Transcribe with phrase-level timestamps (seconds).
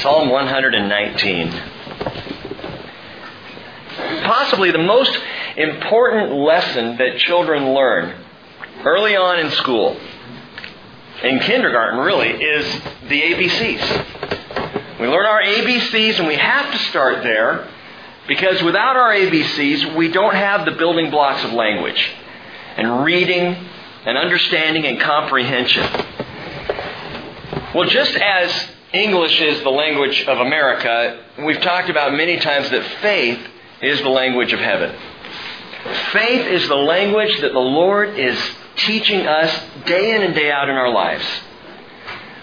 [0.00, 1.50] Psalm 119.
[4.24, 5.18] Possibly the most
[5.56, 8.14] important lesson that children learn
[8.84, 9.96] early on in school,
[11.22, 12.72] in kindergarten really, is
[13.08, 15.00] the ABCs.
[15.00, 17.68] We learn our ABCs and we have to start there
[18.26, 22.10] because without our ABCs, we don't have the building blocks of language
[22.76, 23.56] and reading
[24.04, 25.84] and understanding and comprehension.
[27.76, 32.82] Well, just as English is the language of America, we've talked about many times that
[33.02, 33.38] faith
[33.82, 34.96] is the language of heaven.
[36.10, 38.38] Faith is the language that the Lord is
[38.76, 41.26] teaching us day in and day out in our lives.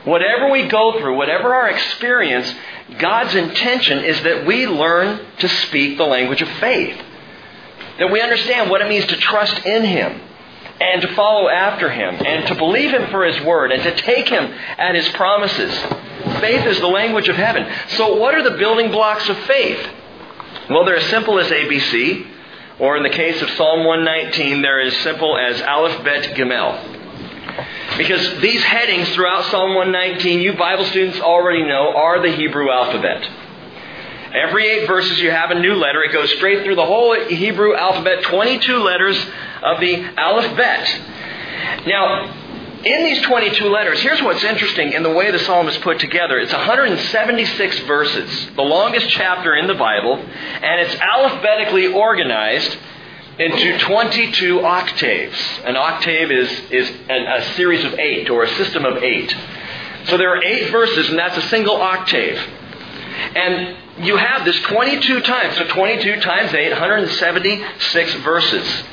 [0.04, 2.54] Whatever we go through, whatever our experience,
[3.00, 7.02] God's intention is that we learn to speak the language of faith.
[7.98, 10.22] That we understand what it means to trust in Him
[10.80, 14.30] and to follow after Him and to believe Him for His Word and to take
[14.30, 14.46] Him
[14.78, 15.74] at His promises.
[16.40, 17.66] Faith is the language of heaven.
[17.90, 19.90] So, what are the building blocks of faith?
[20.70, 22.28] Well, they're as simple as ABC,
[22.80, 27.98] or in the case of Psalm 119, they're as simple as Aleph, Bet, Gimel.
[27.98, 33.30] Because these headings throughout Psalm 119, you Bible students already know, are the Hebrew alphabet.
[34.34, 36.04] Every eight verses you have a new letter.
[36.04, 39.18] It goes straight through the whole Hebrew alphabet, 22 letters
[39.62, 41.86] of the alphabet.
[41.86, 42.34] Now,
[42.84, 46.40] in these 22 letters, here's what's interesting in the way the psalm is put together.
[46.40, 52.76] It's 176 verses, the longest chapter in the Bible, and it's alphabetically organized
[53.38, 55.38] into 22 octaves.
[55.64, 59.34] An octave is, is a, a series of eight, or a system of eight.
[60.06, 62.38] So there are eight verses, and that's a single octave.
[63.36, 65.58] And you have this 22 times.
[65.58, 68.84] So 22 times 8, 176 verses.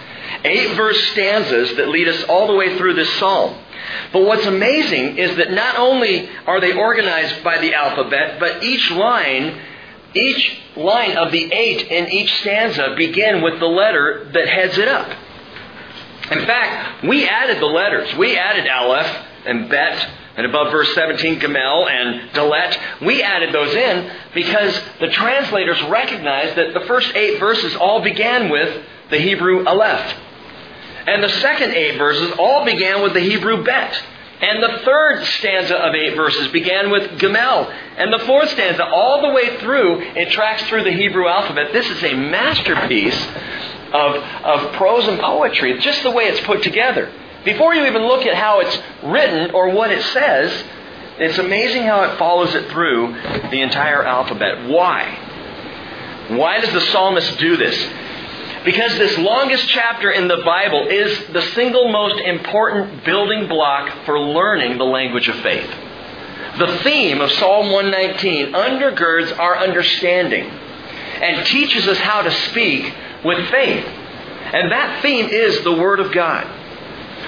[0.44, 3.56] Eight verse stanzas that lead us all the way through this psalm.
[4.12, 8.90] But what's amazing is that not only are they organized by the alphabet, but each
[8.90, 9.58] line,
[10.14, 14.88] each line of the eight in each stanza begin with the letter that heads it
[14.88, 15.08] up.
[16.30, 18.14] In fact, we added the letters.
[18.16, 22.76] We added Aleph and Bet and above verse 17, Gamel and Dalet.
[23.02, 28.48] We added those in because the translators recognized that the first eight verses all began
[28.48, 30.14] with the Hebrew Aleph.
[31.06, 34.02] And the second eight verses all began with the Hebrew Bet.
[34.40, 37.70] And the third stanza of eight verses began with Gamel.
[37.98, 41.72] And the fourth stanza, all the way through, it tracks through the Hebrew alphabet.
[41.72, 43.26] This is a masterpiece
[43.92, 47.12] of, of prose and poetry, just the way it's put together.
[47.44, 50.64] Before you even look at how it's written or what it says,
[51.18, 53.12] it's amazing how it follows it through
[53.50, 54.68] the entire alphabet.
[54.68, 55.28] Why?
[56.30, 57.76] Why does the psalmist do this?
[58.64, 64.20] Because this longest chapter in the Bible is the single most important building block for
[64.20, 65.70] learning the language of faith.
[66.58, 72.92] The theme of Psalm 119 undergirds our understanding and teaches us how to speak
[73.24, 73.86] with faith.
[73.86, 76.59] And that theme is the Word of God.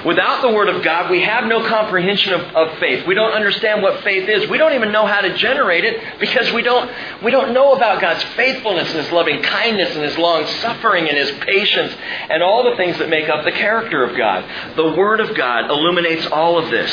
[0.05, 3.07] Without the Word of God, we have no comprehension of, of, faith.
[3.07, 4.49] We don't understand what faith is.
[4.49, 6.91] We don't even know how to generate it because we don't,
[7.23, 11.17] we don't know about God's faithfulness and His loving kindness and His long suffering and
[11.17, 11.93] His patience
[12.29, 14.43] and all the things that make up the character of God.
[14.75, 16.91] The Word of God illuminates all of this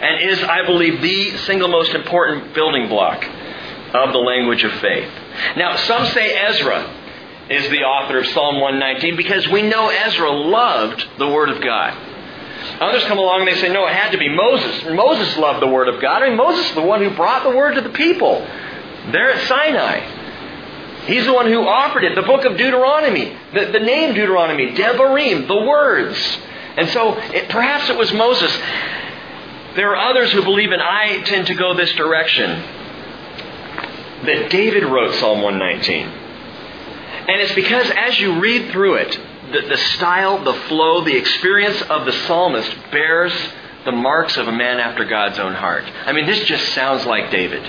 [0.00, 3.24] and is, I believe, the single most important building block
[3.94, 5.10] of the language of faith.
[5.56, 6.98] Now, some say Ezra
[7.50, 12.11] is the author of Psalm 119 because we know Ezra loved the Word of God.
[12.80, 14.84] Others come along and they say, no, it had to be Moses.
[14.84, 16.22] Moses loved the Word of God.
[16.22, 18.38] I mean, Moses is the one who brought the Word to the people
[19.10, 20.20] there at Sinai.
[21.06, 22.14] He's the one who offered it.
[22.14, 26.18] The book of Deuteronomy, the, the name Deuteronomy, Devarim, the words.
[26.76, 28.52] And so it, perhaps it was Moses.
[29.74, 32.50] There are others who believe, and I tend to go this direction,
[34.26, 36.06] that David wrote Psalm 119.
[36.06, 39.18] And it's because as you read through it,
[39.52, 43.32] the, the style, the flow, the experience of the psalmist bears
[43.84, 45.84] the marks of a man after God's own heart.
[46.06, 47.62] I mean, this just sounds like David.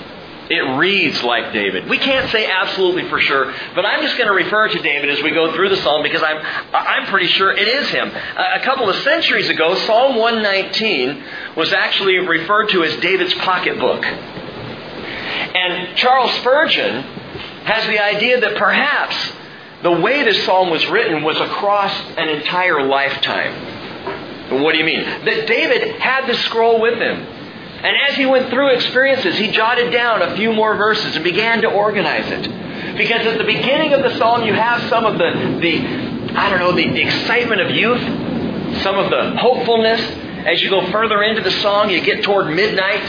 [0.50, 1.90] It reads like David.
[1.90, 5.24] We can't say absolutely for sure, but I'm just going to refer to David as
[5.24, 6.38] we go through the psalm because I'm,
[6.74, 8.10] I'm pretty sure it is him.
[8.10, 11.24] A couple of centuries ago, Psalm 119
[11.56, 14.04] was actually referred to as David's pocketbook.
[14.04, 17.04] And Charles Spurgeon
[17.64, 19.16] has the idea that perhaps
[19.84, 24.62] the way this psalm was written was across an entire lifetime.
[24.62, 25.04] What do you mean?
[25.04, 27.18] That David had the scroll with him.
[27.20, 31.62] And as he went through experiences, he jotted down a few more verses and began
[31.64, 32.98] to organize it.
[32.98, 35.80] Because at the beginning of the psalm, you have some of the, the
[36.36, 38.02] I don't know, the excitement of youth,
[38.84, 40.00] some of the hopefulness.
[40.46, 43.02] As you go further into the song, you get toward midnight,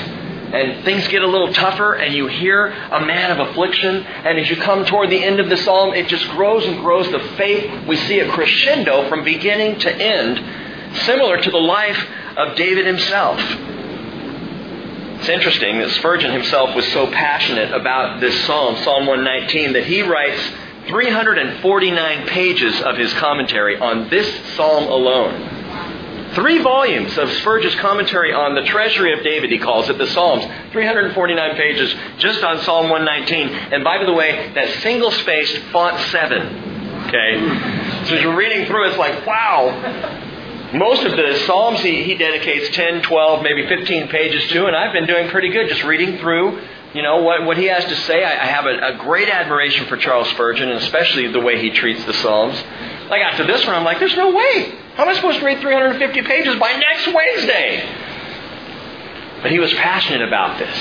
[0.54, 4.48] and things get a little tougher and you hear a man of affliction and as
[4.48, 7.10] you come toward the end of the psalm it just grows and grows.
[7.10, 11.98] The faith we see a crescendo from beginning to end similar to the life
[12.36, 13.40] of david himself.
[15.18, 20.02] It's interesting that spurgeon himself was so passionate about this psalm psalm 119 that he
[20.02, 20.40] writes
[20.86, 25.53] 349 pages of his commentary on this psalm alone
[26.34, 30.44] Three volumes of Spurgeon's commentary on the treasury of David, he calls it, the Psalms.
[30.72, 33.48] 349 pages just on Psalm 119.
[33.72, 37.06] And by the way, that single spaced font 7.
[37.06, 38.04] Okay?
[38.06, 40.72] So as you're reading through, it's like, wow.
[40.74, 44.92] Most of the Psalms he, he dedicates 10, 12, maybe 15 pages to, and I've
[44.92, 46.60] been doing pretty good just reading through
[46.94, 48.22] you know, what, what he has to say.
[48.22, 51.70] I, I have a, a, great admiration for Charles Spurgeon, and especially the way he
[51.70, 52.54] treats the Psalms.
[53.10, 54.78] Like after this one, I'm like, there's no way.
[54.94, 57.84] How am I supposed to read 350 pages by next Wednesday?
[59.42, 60.76] But he was passionate about this.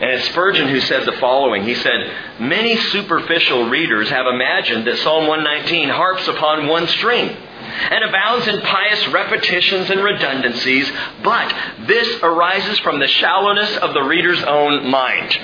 [0.00, 1.62] And it's Spurgeon who said the following.
[1.62, 8.04] He said, Many superficial readers have imagined that Psalm 119 harps upon one string and
[8.04, 10.90] abounds in pious repetitions and redundancies,
[11.22, 11.54] but
[11.86, 15.30] this arises from the shallowness of the reader's own mind.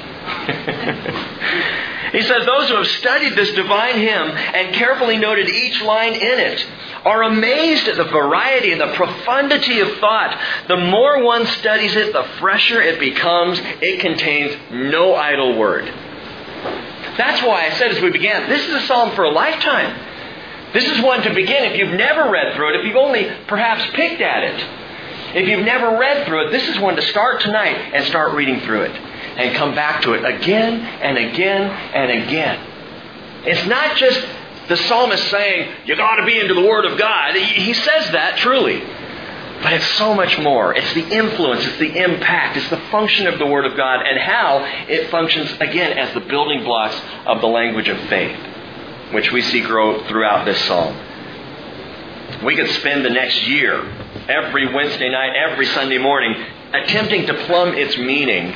[2.17, 6.41] he says, Those who have studied this divine hymn and carefully noted each line in
[6.41, 6.67] it
[7.05, 10.41] are amazed at the variety and the profundity of thought.
[10.67, 13.61] The more one studies it, the fresher it becomes.
[13.83, 15.85] It contains no idle word.
[17.19, 20.73] That's why I said as we began, this is a psalm for a lifetime.
[20.73, 23.85] This is one to begin if you've never read through it, if you've only perhaps
[23.95, 25.37] picked at it.
[25.37, 28.61] If you've never read through it, this is one to start tonight and start reading
[28.61, 29.06] through it
[29.37, 32.73] and come back to it again and again and again.
[33.45, 34.27] It's not just
[34.69, 37.37] the psalmist saying, you got to be into the Word of God.
[37.37, 38.83] He says that truly.
[39.63, 40.75] But it's so much more.
[40.75, 44.19] It's the influence, it's the impact, it's the function of the Word of God, and
[44.19, 48.39] how it functions, again, as the building blocks of the language of faith,
[49.13, 50.95] which we see grow throughout this psalm.
[52.45, 53.83] We could spend the next year,
[54.29, 56.35] every Wednesday night, every Sunday morning,
[56.75, 58.53] attempting to plumb its meaning,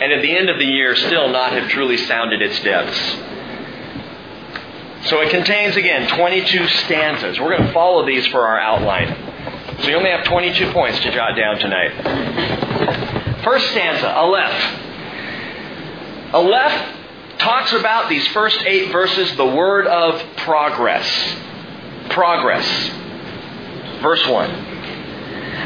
[0.00, 2.98] and at the end of the year, still not have truly sounded its depths.
[5.08, 7.38] So it contains, again, 22 stanzas.
[7.38, 9.14] We're going to follow these for our outline.
[9.80, 13.44] So you only have 22 points to jot down tonight.
[13.44, 14.82] First stanza, Aleph.
[16.34, 16.96] Aleph
[17.38, 21.06] talks about these first eight verses the word of progress.
[22.10, 22.66] Progress.
[24.02, 24.75] Verse 1.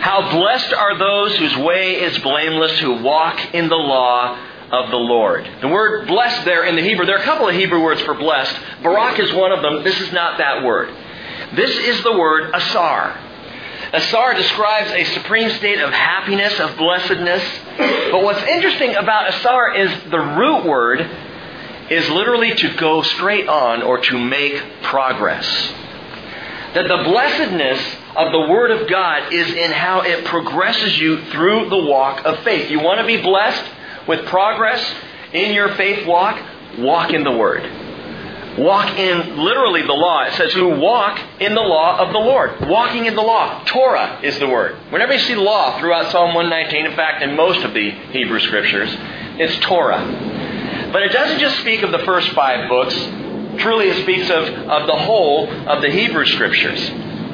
[0.00, 4.38] How blessed are those whose way is blameless, who walk in the law
[4.70, 5.48] of the Lord.
[5.60, 8.14] The word blessed there in the Hebrew, there are a couple of Hebrew words for
[8.14, 8.56] blessed.
[8.82, 9.82] Barak is one of them.
[9.82, 10.94] This is not that word.
[11.54, 13.18] This is the word asar.
[13.92, 17.42] Asar describes a supreme state of happiness, of blessedness.
[17.76, 21.00] But what's interesting about asar is the root word
[21.90, 25.44] is literally to go straight on or to make progress.
[26.74, 31.68] That the blessedness of the Word of God is in how it progresses you through
[31.68, 32.70] the walk of faith.
[32.70, 33.64] You want to be blessed?
[34.06, 34.84] with progress
[35.32, 36.40] in your faith walk,
[36.78, 37.62] walk in the Word.
[38.58, 40.24] Walk in literally the law.
[40.24, 42.68] It says, who walk in the law of the Lord.
[42.68, 43.62] Walking in the law.
[43.64, 44.76] Torah is the word.
[44.90, 48.90] Whenever you see law throughout Psalm 119, in fact, in most of the Hebrew scriptures,
[49.38, 50.90] it's Torah.
[50.92, 52.92] But it doesn't just speak of the first five books.
[53.60, 56.80] Truly, it speaks of, of the whole of the Hebrew scriptures.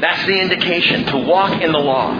[0.00, 2.12] That's the indication, to walk in the law.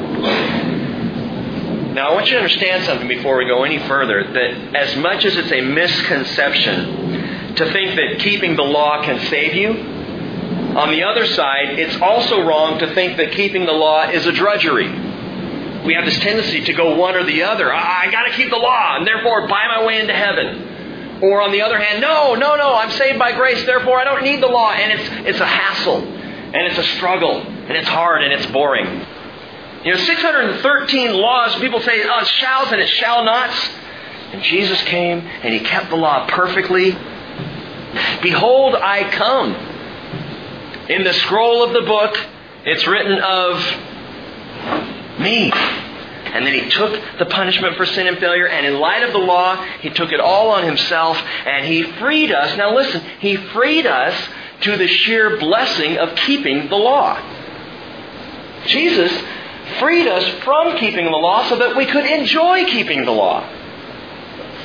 [1.92, 5.24] Now, I want you to understand something before we go any further that as much
[5.24, 9.70] as it's a misconception to think that keeping the law can save you,
[10.76, 14.32] on the other side, it's also wrong to think that keeping the law is a
[14.32, 14.88] drudgery.
[15.86, 17.72] We have this tendency to go one or the other.
[17.72, 20.75] I, got to keep the law and therefore buy my way into heaven.
[21.22, 24.22] Or on the other hand, no, no, no, I'm saved by grace, therefore I don't
[24.22, 24.70] need the law.
[24.72, 29.06] And it's, it's a hassle, and it's a struggle, and it's hard, and it's boring.
[29.86, 33.70] You know, 613 laws, people say, oh, it's shalls and it shall nots.
[34.32, 36.90] And Jesus came and he kept the law perfectly.
[38.20, 39.54] Behold, I come.
[40.88, 42.16] In the scroll of the book,
[42.64, 43.60] it's written of
[45.20, 45.52] me.
[46.36, 49.18] And then he took the punishment for sin and failure, and in light of the
[49.18, 51.16] law, he took it all on himself,
[51.46, 52.56] and he freed us.
[52.58, 54.14] Now listen, he freed us
[54.60, 57.18] to the sheer blessing of keeping the law.
[58.66, 59.12] Jesus
[59.78, 63.48] freed us from keeping the law so that we could enjoy keeping the law.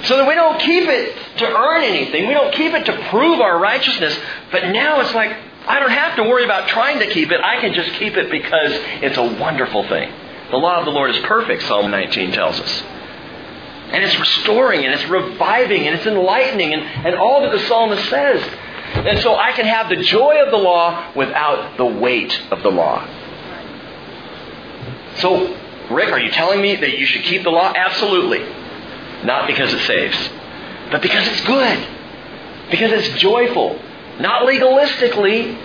[0.03, 2.27] So that we don't keep it to earn anything.
[2.27, 4.17] We don't keep it to prove our righteousness.
[4.51, 5.31] But now it's like,
[5.67, 7.39] I don't have to worry about trying to keep it.
[7.39, 8.71] I can just keep it because
[9.03, 10.11] it's a wonderful thing.
[10.51, 12.83] The law of the Lord is perfect, Psalm 19 tells us.
[13.91, 18.09] And it's restoring and it's reviving and it's enlightening and, and all that the psalmist
[18.09, 18.41] says.
[18.93, 22.69] And so I can have the joy of the law without the weight of the
[22.69, 23.07] law.
[25.17, 25.57] So,
[25.89, 27.71] Rick, are you telling me that you should keep the law?
[27.73, 28.39] Absolutely.
[29.25, 30.17] Not because it saves,
[30.89, 31.87] but because it's good.
[32.69, 33.79] Because it's joyful.
[34.19, 35.57] Not legalistically,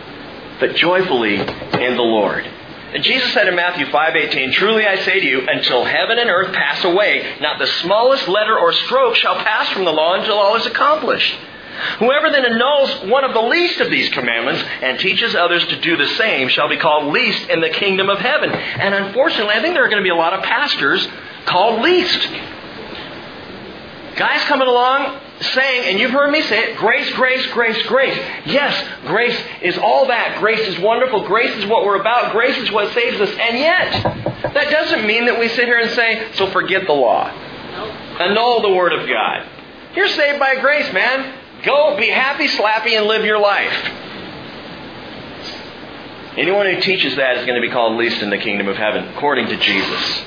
[0.60, 2.48] but joyfully in the Lord.
[2.96, 6.54] And Jesus said in Matthew 5:18, "Truly I say to you, until heaven and earth
[6.54, 10.56] pass away, not the smallest letter or stroke shall pass from the law until all
[10.56, 11.34] is accomplished."
[11.98, 15.98] Whoever then annuls one of the least of these commandments and teaches others to do
[15.98, 18.50] the same shall be called least in the kingdom of heaven.
[18.50, 21.06] And unfortunately, I think there are going to be a lot of pastors
[21.44, 22.26] called least.
[24.14, 28.16] Guys coming along saying, and you've heard me say it, grace, grace, grace, grace.
[28.46, 30.38] Yes, grace is all that.
[30.40, 31.26] Grace is wonderful.
[31.26, 32.32] Grace is what we're about.
[32.32, 33.30] Grace is what saves us.
[33.30, 34.02] And yet,
[34.54, 37.28] that doesn't mean that we sit here and say, so forget the law.
[37.28, 39.46] Annul the Word of God.
[39.94, 41.38] You're saved by grace, man.
[41.64, 43.72] Go be happy, slappy, and live your life.
[46.36, 49.08] Anyone who teaches that is going to be called least in the kingdom of heaven,
[49.08, 50.22] according to Jesus.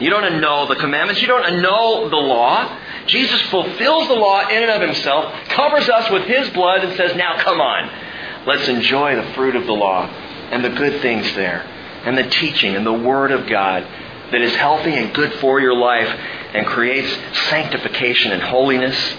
[0.00, 1.20] You don't annul the commandments.
[1.20, 2.78] You don't annul the law.
[3.06, 7.16] Jesus fulfills the law in and of himself, covers us with his blood, and says,
[7.16, 8.46] Now come on.
[8.46, 10.06] Let's enjoy the fruit of the law
[10.50, 11.62] and the good things there,
[12.04, 13.86] and the teaching and the Word of God
[14.30, 16.08] that is healthy and good for your life
[16.54, 17.12] and creates
[17.48, 19.16] sanctification and holiness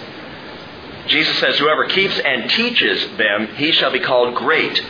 [1.08, 4.82] Jesus says, Whoever keeps and teaches them, he shall be called great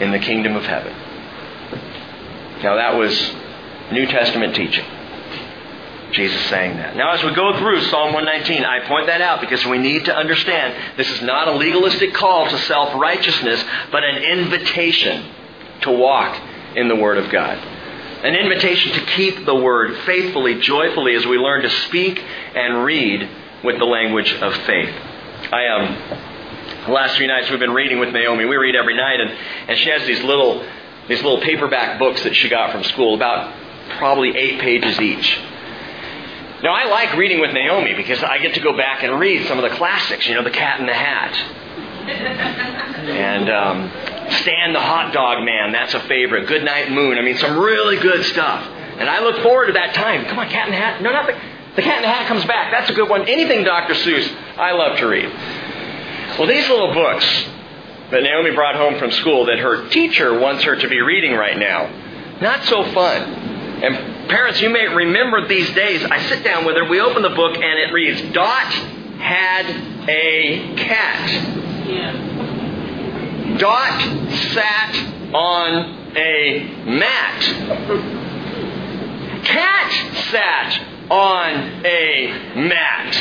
[0.00, 0.92] in the kingdom of heaven.
[2.62, 3.34] Now, that was
[3.90, 4.84] New Testament teaching.
[6.12, 6.96] Jesus saying that.
[6.96, 10.14] Now, as we go through Psalm 119, I point that out because we need to
[10.14, 15.30] understand this is not a legalistic call to self righteousness, but an invitation
[15.82, 16.40] to walk
[16.76, 17.58] in the Word of God.
[18.24, 22.18] An invitation to keep the Word faithfully, joyfully, as we learn to speak
[22.54, 23.28] and read
[23.64, 24.94] with the language of faith.
[25.52, 26.22] I um,
[26.86, 28.44] the last few nights we've been reading with Naomi.
[28.44, 29.30] We read every night, and,
[29.68, 30.64] and she has these little
[31.08, 33.52] these little paperback books that she got from school, about
[33.98, 35.40] probably eight pages each.
[36.62, 39.58] Now I like reading with Naomi because I get to go back and read some
[39.58, 40.28] of the classics.
[40.28, 41.34] You know, The Cat in the Hat,
[43.08, 45.72] and um, Stan the Hot Dog Man.
[45.72, 46.46] That's a favorite.
[46.46, 47.18] Good Night Moon.
[47.18, 48.64] I mean, some really good stuff.
[48.98, 50.24] And I look forward to that time.
[50.26, 51.02] Come on, Cat in the Hat.
[51.02, 51.34] No, not the
[51.74, 52.70] the Cat in the Hat comes back.
[52.70, 53.26] That's a good one.
[53.28, 53.94] Anything Dr.
[53.94, 55.30] Seuss, I love to read.
[56.38, 57.24] Well, these little books
[58.10, 61.56] that Naomi brought home from school that her teacher wants her to be reading right
[61.56, 61.90] now,
[62.40, 63.51] not so fun.
[63.82, 67.30] And parents, you may remember these days, I sit down with her, we open the
[67.30, 68.72] book, and it reads, Dot
[69.18, 69.66] had
[70.08, 71.30] a cat.
[71.88, 73.56] Yeah.
[73.58, 74.00] Dot
[74.52, 74.94] sat
[75.34, 77.42] on a mat.
[79.44, 79.92] Cat
[80.30, 83.12] sat on a mat.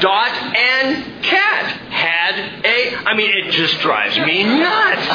[0.00, 2.96] Dot and cat had a.
[3.06, 5.06] I mean, it just drives me nuts.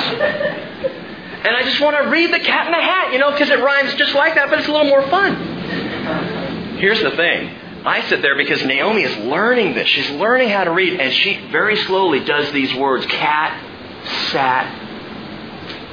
[1.44, 3.60] And I just want to read the cat in the hat, you know, because it
[3.60, 5.36] rhymes just like that, but it's a little more fun.
[6.78, 7.56] Here's the thing.
[7.86, 9.88] I sit there because Naomi is learning this.
[9.88, 13.58] She's learning how to read, and she very slowly does these words cat,
[14.32, 14.68] sat,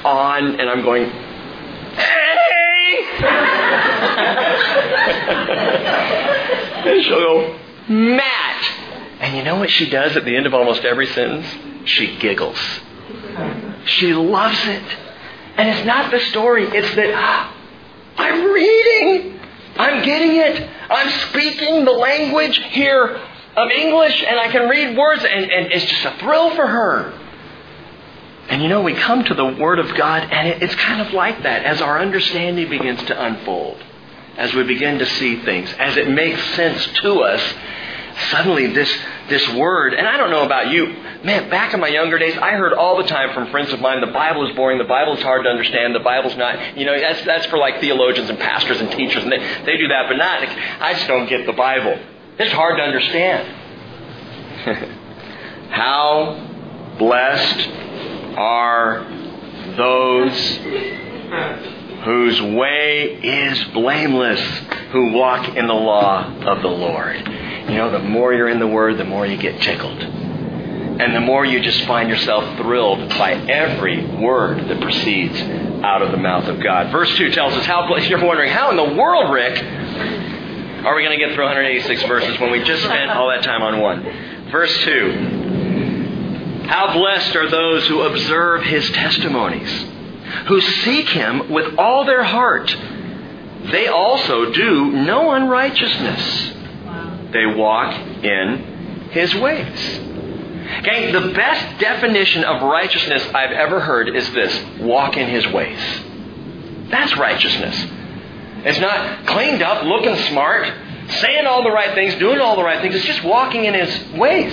[0.05, 1.05] on, and I'm going,
[6.87, 8.65] and she'll go, Matt.
[9.21, 11.47] And you know what she does at the end of almost every sentence?
[11.89, 12.59] She giggles.
[13.85, 14.83] She loves it.
[15.57, 17.53] And it's not the story, it's that
[18.19, 19.41] I'm reading.
[19.77, 20.71] I'm getting it.
[20.91, 23.21] I'm speaking the language here
[23.57, 27.13] of English and I can read words and, and it's just a thrill for her.
[28.49, 31.43] And you know, we come to the Word of God, and it's kind of like
[31.43, 33.83] that as our understanding begins to unfold,
[34.37, 37.43] as we begin to see things, as it makes sense to us.
[38.31, 38.91] Suddenly, this,
[39.29, 40.87] this word, and I don't know about you,
[41.23, 44.01] man, back in my younger days, I heard all the time from friends of mine,
[44.01, 46.99] the Bible is boring, the Bible is hard to understand, the Bible's not, you know,
[46.99, 50.17] that's, that's for like theologians and pastors and teachers, and they, they do that, but
[50.17, 51.99] not, I just don't get the Bible.
[52.39, 53.49] It's hard to understand.
[55.71, 57.69] How blessed
[58.39, 59.05] are
[59.77, 60.33] those
[62.05, 64.41] whose way is blameless,
[64.93, 67.36] who walk in the law of the Lord.
[67.69, 70.03] You know, the more you're in the Word, the more you get tickled.
[70.03, 75.39] And the more you just find yourself thrilled by every word that proceeds
[75.85, 76.91] out of the mouth of God.
[76.91, 81.19] Verse 2 tells us how, you're wondering, how in the world, Rick, are we going
[81.19, 84.51] to get through 186 verses when we just spent all that time on one?
[84.51, 85.47] Verse 2
[86.67, 89.71] how blessed are those who observe his testimonies,
[90.49, 92.77] who seek him with all their heart.
[93.71, 96.56] They also do no unrighteousness.
[97.33, 100.01] They walk in his ways.
[100.83, 105.79] Gang, the best definition of righteousness I've ever heard is this walk in his ways.
[106.91, 107.77] That's righteousness.
[108.65, 110.73] It's not cleaned up, looking smart,
[111.21, 112.97] saying all the right things, doing all the right things.
[112.97, 114.53] It's just walking in his ways.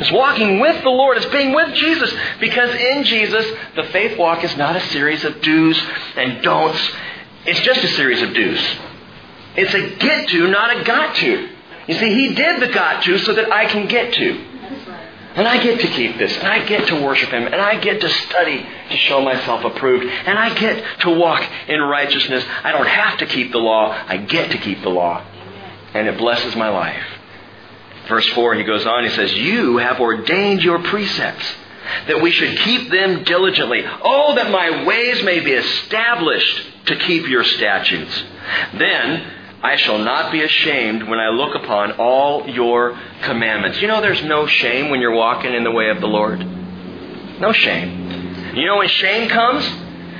[0.00, 1.16] It's walking with the Lord.
[1.16, 2.12] It's being with Jesus.
[2.40, 3.46] Because in Jesus,
[3.76, 5.80] the faith walk is not a series of do's
[6.16, 6.80] and don'ts.
[7.46, 8.60] It's just a series of do's.
[9.56, 11.53] It's a get to, not a got to.
[11.86, 14.44] You see, He did the got to so that I can get to.
[15.36, 18.00] And I get to keep this, and I get to worship Him, and I get
[18.00, 22.44] to study to show myself approved, and I get to walk in righteousness.
[22.62, 25.24] I don't have to keep the law, I get to keep the law.
[25.92, 27.04] And it blesses my life.
[28.08, 31.46] Verse 4, he goes on, he says, You have ordained your precepts,
[32.06, 33.82] that we should keep them diligently.
[33.84, 38.22] Oh, that my ways may be established to keep your statutes.
[38.74, 39.33] Then
[39.64, 43.80] I shall not be ashamed when I look upon all your commandments.
[43.80, 46.38] You know, there's no shame when you're walking in the way of the Lord.
[47.40, 48.52] No shame.
[48.54, 49.64] You know when shame comes?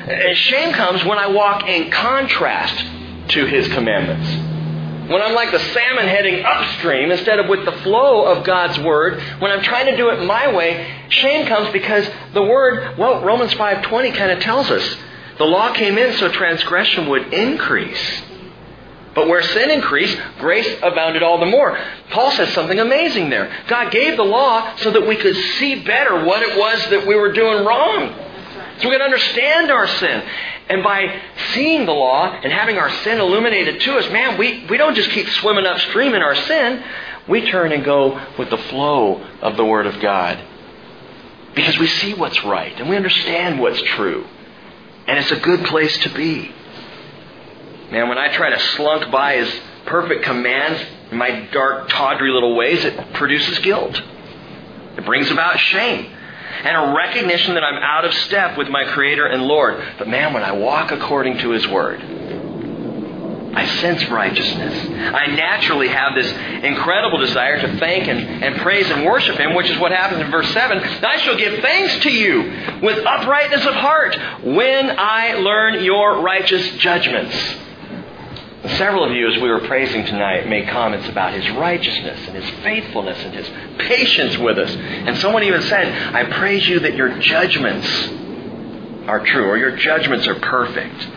[0.08, 2.86] Eh, shame comes when I walk in contrast
[3.32, 5.10] to His commandments.
[5.12, 9.22] When I'm like the salmon heading upstream instead of with the flow of God's Word,
[9.40, 13.52] when I'm trying to do it my way, shame comes because the Word, well, Romans
[13.52, 14.96] 5.20 kind of tells us,
[15.36, 18.22] the law came in so transgression would increase.
[19.14, 21.78] But where sin increased, grace abounded all the more.
[22.10, 23.64] Paul says something amazing there.
[23.68, 27.14] God gave the law so that we could see better what it was that we
[27.14, 28.12] were doing wrong.
[28.80, 30.22] So we could understand our sin.
[30.68, 31.20] And by
[31.52, 35.10] seeing the law and having our sin illuminated to us, man, we, we don't just
[35.10, 36.82] keep swimming upstream in our sin.
[37.28, 40.42] We turn and go with the flow of the Word of God.
[41.54, 44.26] Because we see what's right and we understand what's true.
[45.06, 46.50] And it's a good place to be.
[47.94, 50.82] Man, when I try to slunk by his perfect commands
[51.12, 54.02] in my dark, tawdry little ways, it produces guilt.
[54.96, 56.06] It brings about shame
[56.64, 59.80] and a recognition that I'm out of step with my Creator and Lord.
[59.96, 62.02] But man, when I walk according to His Word,
[63.54, 64.88] I sense righteousness.
[65.14, 66.26] I naturally have this
[66.64, 70.32] incredible desire to thank and, and praise and worship Him, which is what happens in
[70.32, 70.78] verse 7.
[70.78, 76.68] I shall give thanks to you with uprightness of heart when I learn your righteous
[76.78, 77.36] judgments.
[78.66, 82.48] Several of you, as we were praising tonight, made comments about his righteousness and his
[82.62, 83.46] faithfulness and his
[83.86, 84.70] patience with us.
[84.70, 87.86] And someone even said, I praise you that your judgments
[89.06, 91.08] are true or your judgments are perfect.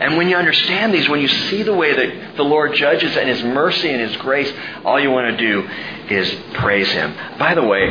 [0.00, 3.28] And when you understand these, when you see the way that the Lord judges and
[3.28, 4.50] His mercy and His grace,
[4.84, 5.68] all you want to do
[6.08, 7.14] is praise Him.
[7.36, 7.88] By the way,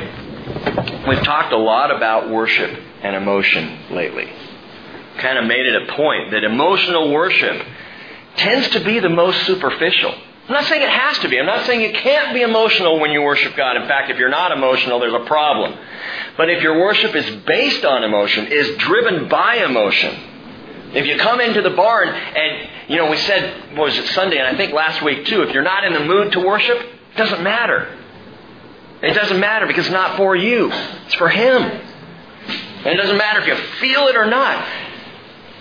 [1.05, 4.31] we've talked a lot about worship and emotion lately.
[5.17, 7.61] Kind of made it a point that emotional worship
[8.39, 10.11] tends to be the most superficial.
[10.49, 11.39] I'm not saying it has to be.
[11.39, 13.77] I'm not saying you can't be emotional when you worship God.
[13.77, 15.77] In fact, if you're not emotional, there's a problem.
[16.37, 20.15] But if your worship is based on emotion, is driven by emotion,
[20.93, 24.47] if you come into the barn and, you know, we said, was it, Sunday, and
[24.47, 27.43] I think last week too, if you're not in the mood to worship, it doesn't
[27.43, 27.95] matter.
[29.03, 30.71] It doesn't matter because it's not for you.
[31.05, 31.61] It's for Him.
[31.61, 34.67] And it doesn't matter if you feel it or not.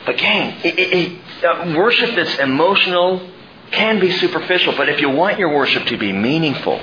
[0.07, 3.31] But gang, it, it, uh, worship that's emotional
[3.71, 6.81] can be superficial, but if you want your worship to be meaningful,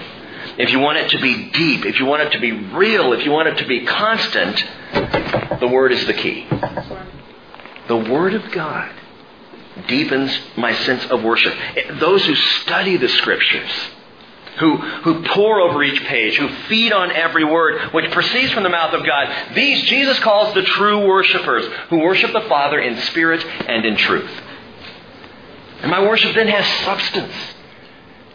[0.57, 3.25] if you want it to be deep, if you want it to be real, if
[3.25, 4.63] you want it to be constant,
[5.59, 6.47] the Word is the key.
[7.87, 8.91] The Word of God
[9.87, 11.53] deepens my sense of worship.
[11.99, 13.69] Those who study the Scriptures,
[14.59, 18.69] who, who pore over each page, who feed on every word which proceeds from the
[18.69, 23.43] mouth of God, these Jesus calls the true worshipers, who worship the Father in spirit
[23.43, 24.31] and in truth.
[25.85, 27.31] And my worship then has substance.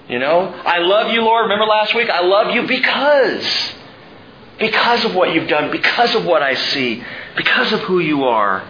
[0.08, 1.42] You know, I love you, Lord.
[1.42, 2.08] Remember last week?
[2.08, 3.44] I love you because.
[4.60, 7.02] Because of what you've done, because of what I see,
[7.36, 8.64] because of who you are.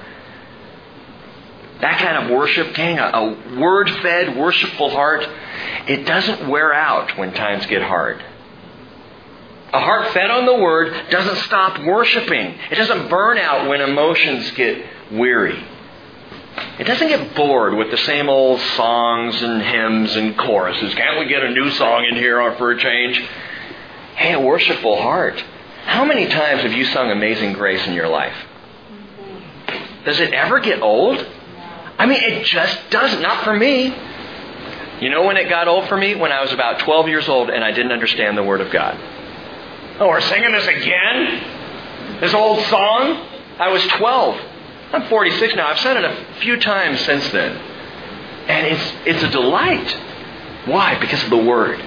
[1.83, 5.29] That kind of worship, gang, a, a word fed, worshipful heart,
[5.87, 8.25] it doesn't wear out when times get hard.
[9.75, 12.59] A heart fed on the Word doesn't stop worshiping.
[12.71, 15.63] It doesn't burn out when emotions get weary.
[16.79, 20.95] It doesn't get bored with the same old songs and hymns and choruses.
[20.95, 23.19] Can't we get a new song in here for a change?
[24.17, 25.43] Hey, a worshipful heart.
[25.85, 28.35] How many times have you sung Amazing Grace in your life?
[30.05, 31.25] Does it ever get old?
[31.99, 33.21] I mean, it just doesn't.
[33.21, 33.95] Not for me.
[35.01, 36.15] You know when it got old for me?
[36.15, 38.99] When I was about 12 years old and I didn't understand the Word of God.
[40.01, 42.21] Oh, we're singing this again?
[42.21, 43.27] This old song?
[43.59, 44.41] I was 12.
[44.93, 45.69] I'm 46 now.
[45.69, 47.57] I've said it a few times since then.
[48.49, 49.97] And it's, it's a delight.
[50.67, 50.99] Why?
[50.99, 51.81] Because of the Word.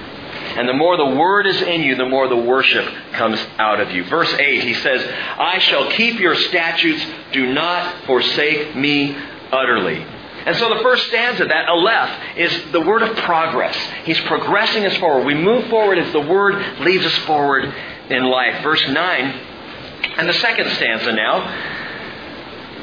[0.56, 3.90] And the more the word is in you, the more the worship comes out of
[3.90, 4.04] you.
[4.04, 5.04] Verse 8, he says,
[5.36, 7.04] I shall keep your statutes.
[7.32, 9.16] Do not forsake me
[9.50, 10.06] utterly.
[10.46, 13.76] And so the first stanza, that Aleph, is the word of progress.
[14.04, 15.26] He's progressing us forward.
[15.26, 17.64] We move forward as the word leads us forward
[18.10, 18.62] in life.
[18.62, 19.24] Verse 9,
[20.18, 21.83] and the second stanza now.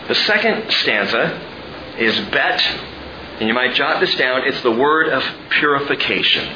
[0.08, 2.62] The second stanza is bet,
[3.40, 6.56] and you might jot this down, it's the word of purification.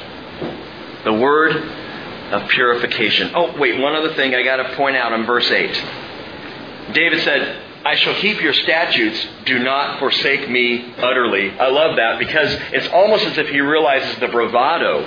[1.03, 3.31] The word of purification.
[3.35, 6.93] Oh, wait, one other thing I got to point out on verse 8.
[6.93, 9.27] David said, I shall keep your statutes.
[9.45, 11.51] Do not forsake me utterly.
[11.51, 15.01] I love that because it's almost as if he realizes the bravado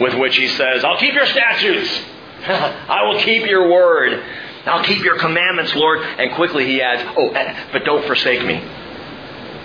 [0.00, 1.90] with which he says, I'll keep your statutes.
[2.46, 4.22] I will keep your word.
[4.66, 6.00] I'll keep your commandments, Lord.
[6.00, 8.62] And quickly he adds, Oh, eh, but don't forsake me.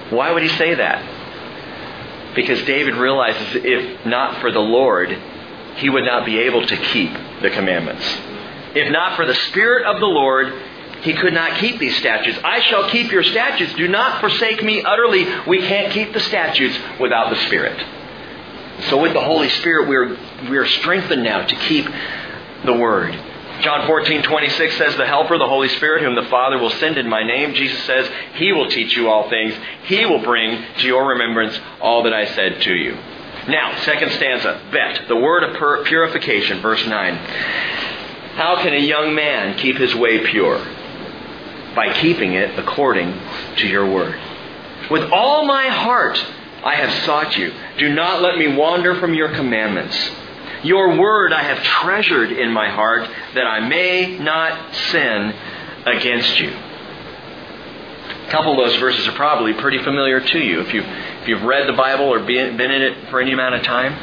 [0.10, 2.36] Why would he say that?
[2.36, 5.10] Because David realizes if not for the Lord,
[5.78, 8.04] he would not be able to keep the commandments.
[8.76, 10.54] If not for the Spirit of the Lord,
[11.02, 12.38] he could not keep these statutes.
[12.44, 13.74] I shall keep your statutes.
[13.76, 15.26] Do not forsake me utterly.
[15.48, 17.80] We can't keep the statutes without the Spirit.
[18.90, 20.18] So with the Holy Spirit, we're,
[20.50, 21.88] we're strengthened now to keep
[22.66, 23.14] the Word.
[23.62, 27.10] John 14, 26 says, The Helper, the Holy Spirit, whom the Father will send in
[27.10, 29.54] my name, Jesus says, He will teach you all things.
[29.86, 32.98] He will bring to your remembrance all that I said to you.
[33.48, 37.15] Now, second stanza, bet, the word of purification, verse 9.
[38.36, 40.58] How can a young man keep his way pure?
[41.76, 43.19] By keeping it according
[43.58, 44.19] to your word.
[44.89, 46.17] With all my heart
[46.63, 47.54] I have sought you.
[47.78, 49.95] Do not let me wander from your commandments.
[50.63, 55.34] Your word I have treasured in my heart that I may not sin
[55.86, 56.50] against you.
[56.50, 61.43] A couple of those verses are probably pretty familiar to you if you've, if you've
[61.43, 63.93] read the Bible or been, in it for any amount of time.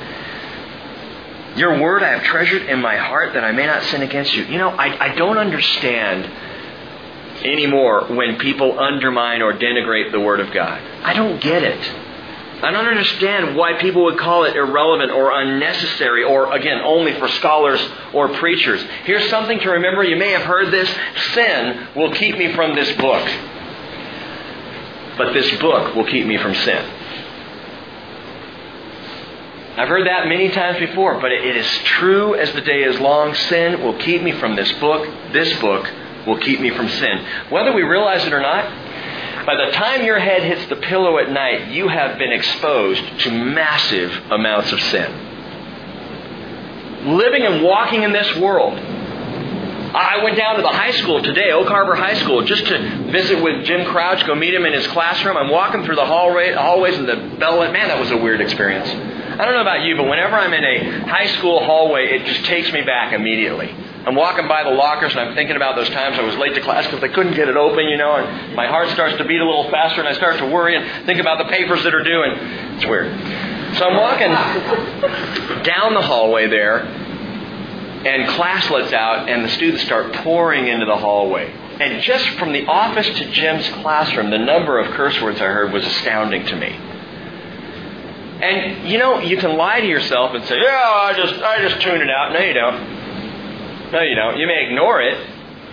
[1.57, 4.45] Your word I have treasured in my heart that I may not sin against you.
[4.45, 6.31] You know, I, I don't understand
[7.45, 10.81] anymore when people undermine or denigrate the Word of God.
[11.03, 11.81] I don't get it.
[12.63, 17.29] I don't understand why people would call it irrelevant or unnecessary or, again, only for
[17.29, 17.81] scholars
[18.15, 18.83] or preachers.
[19.05, 20.03] Here's something to remember.
[20.03, 20.89] You may have heard this.
[21.35, 23.29] Sin will keep me from this book.
[25.19, 26.91] But this book will keep me from sin.
[29.77, 33.35] I've heard that many times before, but it is true as the day is long.
[33.35, 35.07] Sin will keep me from this book.
[35.33, 35.87] This book
[36.27, 37.27] will keep me from sin.
[37.51, 38.65] Whether we realize it or not,
[39.47, 43.31] by the time your head hits the pillow at night, you have been exposed to
[43.31, 45.11] massive amounts of sin.
[47.17, 48.77] Living and walking in this world.
[48.77, 53.41] I went down to the high school today, Oak Harbor High School, just to visit
[53.43, 55.37] with Jim Crouch, go meet him in his classroom.
[55.37, 57.61] I'm walking through the hallway, hallways and the bell.
[57.61, 58.89] Man, that was a weird experience.
[58.89, 62.45] I don't know about you, but whenever I'm in a high school hallway, it just
[62.47, 63.73] takes me back immediately.
[64.07, 66.61] I'm walking by the lockers and I'm thinking about those times I was late to
[66.61, 69.41] class because they couldn't get it open, you know, and my heart starts to beat
[69.41, 72.05] a little faster and I start to worry and think about the papers that are
[72.05, 73.11] due and it's weird.
[73.77, 74.31] So I'm walking
[75.65, 76.87] down the hallway there
[78.07, 81.53] and class lets out and the students start pouring into the hallway.
[81.81, 85.73] And just from the office to Jim's classroom, the number of curse words I heard
[85.73, 86.69] was astounding to me.
[88.41, 91.81] And you know, you can lie to yourself and say, "Yeah, I just I just
[91.81, 92.96] tuned it out." No, you don't.
[93.93, 94.39] No, you don't.
[94.39, 95.19] You may ignore it.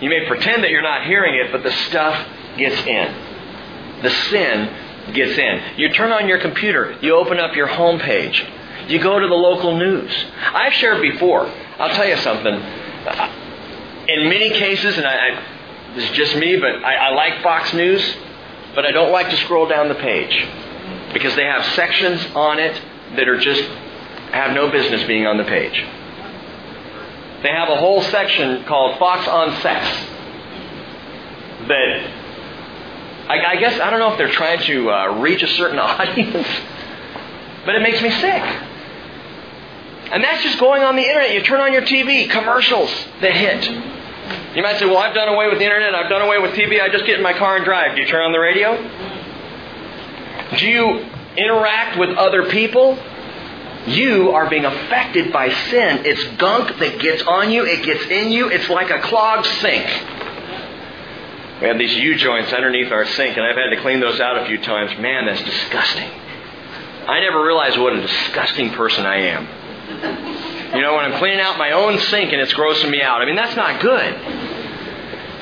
[0.00, 4.02] You may pretend that you're not hearing it, but the stuff gets in.
[4.02, 5.78] The sin gets in.
[5.78, 6.96] You turn on your computer.
[7.00, 8.44] You open up your home page.
[8.88, 10.12] You go to the local news.
[10.52, 11.46] I've shared before.
[11.78, 12.54] I'll tell you something.
[12.54, 13.32] Uh,
[14.08, 17.72] in many cases, and I, I this is just me, but I, I like Fox
[17.72, 18.16] News,
[18.74, 20.46] but I don't like to scroll down the page
[21.12, 22.80] because they have sections on it
[23.16, 23.62] that are just
[24.32, 25.84] have no business being on the page.
[27.44, 29.86] They have a whole section called Fox on Sex
[31.68, 32.10] that
[33.28, 36.48] I, I guess I don't know if they're trying to uh, reach a certain audience,
[37.66, 38.42] but it makes me sick.
[40.10, 41.34] And that's just going on the internet.
[41.34, 44.56] You turn on your TV, commercials that hit.
[44.56, 46.80] You might say, Well, I've done away with the internet, I've done away with TV,
[46.80, 47.94] I just get in my car and drive.
[47.94, 48.76] Do you turn on the radio?
[50.56, 51.04] Do you
[51.36, 52.98] interact with other people?
[53.86, 56.06] You are being affected by sin.
[56.06, 59.86] It's gunk that gets on you, it gets in you, it's like a clogged sink.
[61.60, 64.42] We have these U joints underneath our sink, and I've had to clean those out
[64.42, 64.98] a few times.
[65.00, 66.10] Man, that's disgusting.
[67.06, 69.46] I never realized what a disgusting person I am.
[70.74, 73.22] You know, when I'm cleaning out my own sink and it's grossing me out.
[73.22, 74.14] I mean, that's not good.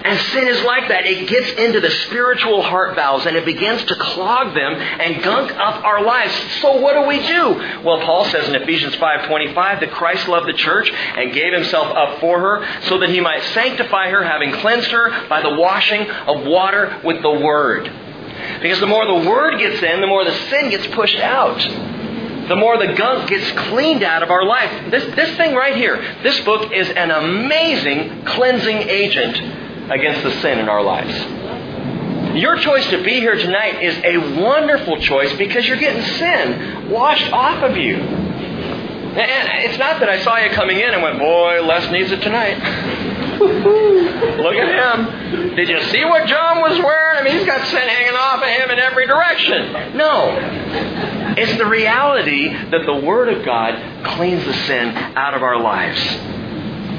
[0.05, 1.07] And sin is like that.
[1.07, 5.53] It gets into the spiritual heart valves and it begins to clog them and gunk
[5.53, 6.35] up our lives.
[6.61, 7.83] So what do we do?
[7.85, 12.19] Well, Paul says in Ephesians 5:25 that Christ loved the church and gave himself up
[12.19, 16.47] for her so that he might sanctify her having cleansed her by the washing of
[16.47, 17.91] water with the word.
[18.61, 21.61] Because the more the word gets in, the more the sin gets pushed out
[22.49, 24.91] the more the gunk gets cleaned out of our life.
[24.91, 30.59] This, this thing right here, this book is an amazing cleansing agent against the sin
[30.59, 31.15] in our lives.
[32.37, 37.31] Your choice to be here tonight is a wonderful choice because you're getting sin washed
[37.33, 37.97] off of you.
[37.97, 42.23] And it's not that I saw you coming in and went, boy, Les needs it
[42.23, 42.57] tonight.
[43.43, 45.57] Look at him.
[45.57, 47.19] Did you see what John was wearing?
[47.19, 49.97] I mean, he's got sin hanging off of him in every direction.
[49.97, 51.35] No.
[51.37, 56.01] It's the reality that the Word of God cleans the sin out of our lives.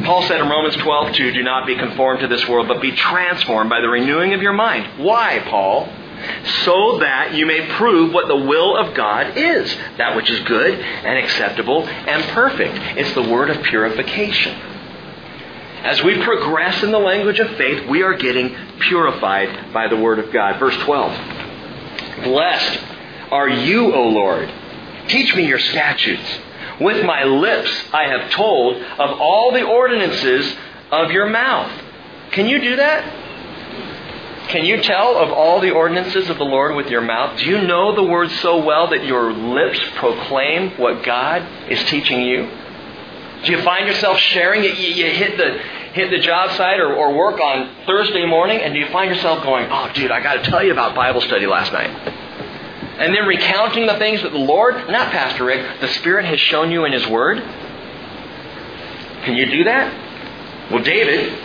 [0.03, 2.91] Paul said in Romans 12, 2, do not be conformed to this world, but be
[2.91, 5.03] transformed by the renewing of your mind.
[5.03, 5.87] Why, Paul?
[6.63, 10.79] So that you may prove what the will of God is, that which is good
[10.79, 12.75] and acceptable and perfect.
[12.97, 14.53] It's the word of purification.
[15.83, 20.19] As we progress in the language of faith, we are getting purified by the word
[20.19, 20.57] of God.
[20.59, 22.23] Verse 12.
[22.23, 22.79] Blessed
[23.31, 24.49] are you, O Lord.
[25.07, 26.39] Teach me your statutes.
[26.79, 30.55] With my lips I have told of all the ordinances
[30.91, 31.71] of your mouth.
[32.31, 33.03] Can you do that?
[34.49, 37.39] Can you tell of all the ordinances of the Lord with your mouth?
[37.39, 42.21] Do you know the word so well that your lips proclaim what God is teaching
[42.21, 42.49] you?
[43.43, 44.77] Do you find yourself sharing it?
[44.77, 45.59] You, you hit the
[45.93, 49.43] hit the job site or, or work on Thursday morning, and do you find yourself
[49.43, 51.89] going, "Oh, dude, I got to tell you about Bible study last night,"
[52.99, 56.71] and then recounting the things that the Lord, not Pastor Rick, the Spirit has shown
[56.71, 57.39] you in His Word?
[59.25, 60.71] Can you do that?
[60.71, 61.37] Well, David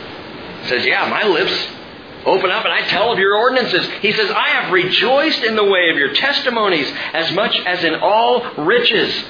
[0.66, 1.68] says, "Yeah, my lips
[2.26, 3.86] open up and I tell of your ordinances.
[4.00, 7.94] He says, I have rejoiced in the way of your testimonies as much as in
[7.96, 9.24] all riches.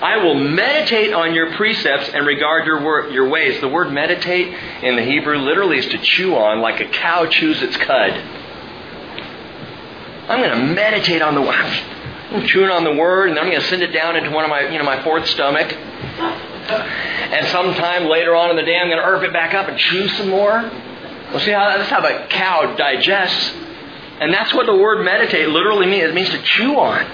[0.00, 3.60] I will meditate on your precepts and regard your, wor- your ways.
[3.60, 7.62] The word meditate in the Hebrew literally is to chew on like a cow chews
[7.62, 8.12] its cud.
[10.28, 11.54] I'm going to meditate on the word.
[12.30, 14.44] I'm chewing on the word and then I'm going to send it down into one
[14.44, 15.70] of my, you know, my fourth stomach.
[15.72, 19.78] And sometime later on in the day, I'm going to earth it back up and
[19.78, 20.52] chew some more.
[20.52, 23.54] Well, see how that's how the cow digests.
[24.20, 26.04] And that's what the word meditate literally means.
[26.04, 27.04] It means to chew on.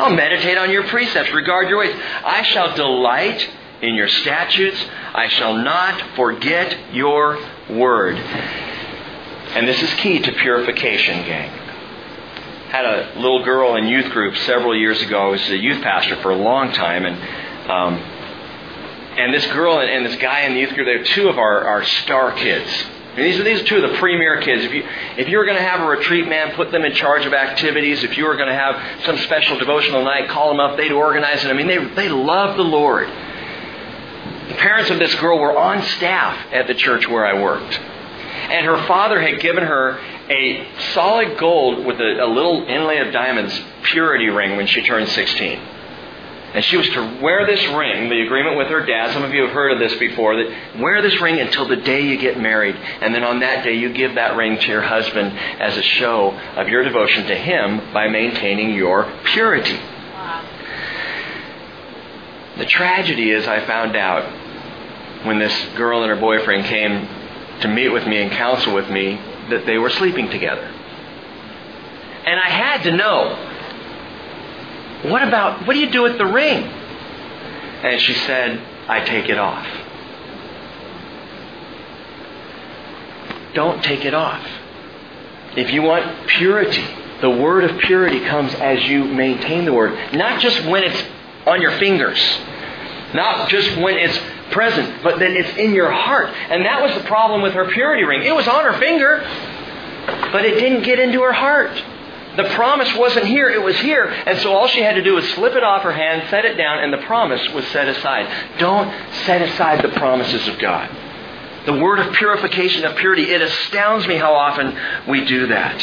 [0.00, 1.94] I'll meditate on your precepts, regard your ways.
[2.24, 3.48] I shall delight
[3.82, 4.82] in your statutes.
[5.14, 8.16] I shall not forget your word.
[8.16, 11.59] And this is key to purification, gang.
[12.70, 15.26] Had a little girl in youth group several years ago.
[15.26, 17.16] I was a youth pastor for a long time, and
[17.68, 17.94] um,
[19.18, 21.82] and this girl and this guy in the youth group, they're two of our, our
[21.82, 22.70] star kids.
[23.16, 24.64] And these are these are two of the premier kids.
[24.64, 24.84] If you
[25.18, 28.04] if you were going to have a retreat, man, put them in charge of activities.
[28.04, 30.76] If you were going to have some special devotional night, call them up.
[30.76, 31.48] They'd organize it.
[31.48, 33.08] I mean, they they love the Lord.
[33.08, 38.64] The parents of this girl were on staff at the church where I worked, and
[38.64, 40.00] her father had given her
[40.30, 45.08] a solid gold with a, a little inlay of diamonds purity ring when she turned
[45.08, 45.58] 16.
[46.52, 49.12] And she was to wear this ring, the agreement with her dad.
[49.12, 52.00] Some of you have heard of this before, that wear this ring until the day
[52.00, 52.74] you get married.
[52.74, 56.30] And then on that day, you give that ring to your husband as a show
[56.56, 59.78] of your devotion to him by maintaining your purity.
[62.58, 64.24] The tragedy is, I found out
[65.24, 67.08] when this girl and her boyfriend came
[67.60, 70.64] to meet with me and counsel with me that they were sleeping together.
[72.24, 73.46] And I had to know
[75.02, 76.62] what about, what do you do with the ring?
[76.62, 79.66] And she said, I take it off.
[83.54, 84.46] Don't take it off.
[85.56, 86.84] If you want purity,
[87.20, 90.14] the word of purity comes as you maintain the word.
[90.14, 91.02] Not just when it's
[91.46, 92.20] on your fingers,
[93.14, 94.18] not just when it's
[94.50, 96.28] present, but then it's in your heart.
[96.28, 98.22] And that was the problem with her purity ring.
[98.22, 99.20] It was on her finger,
[100.32, 101.70] but it didn't get into her heart.
[102.36, 104.04] The promise wasn't here, it was here.
[104.04, 106.56] And so all she had to do was slip it off her hand, set it
[106.56, 108.58] down, and the promise was set aside.
[108.58, 108.90] Don't
[109.24, 110.88] set aside the promises of God.
[111.66, 115.78] The word of purification, of purity, it astounds me how often we do that.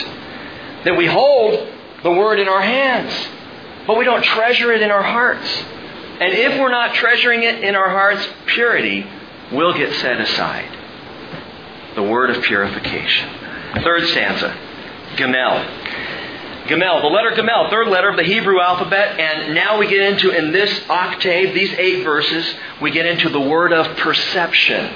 [0.86, 1.68] That we hold
[2.04, 3.14] the word in our hands,
[3.86, 5.64] but we don't treasure it in our hearts.
[6.20, 9.06] And if we're not treasuring it in our hearts, purity
[9.52, 10.68] will get set aside.
[11.96, 13.30] The word of purification.
[13.84, 14.56] Third stanza,
[15.16, 15.66] Gamel.
[16.68, 20.32] Gamel, the letter Gamel, third letter of the Hebrew alphabet, and now we get into,
[20.32, 24.92] in this octave, these eight verses, we get into the word of perception.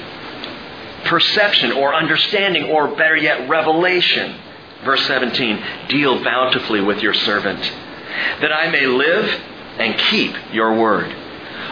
[1.05, 4.35] perception or understanding or better yet, revelation.
[4.83, 7.59] Verse 17, deal bountifully with your servant,
[8.41, 9.41] that I may live
[9.77, 11.15] and keep your word.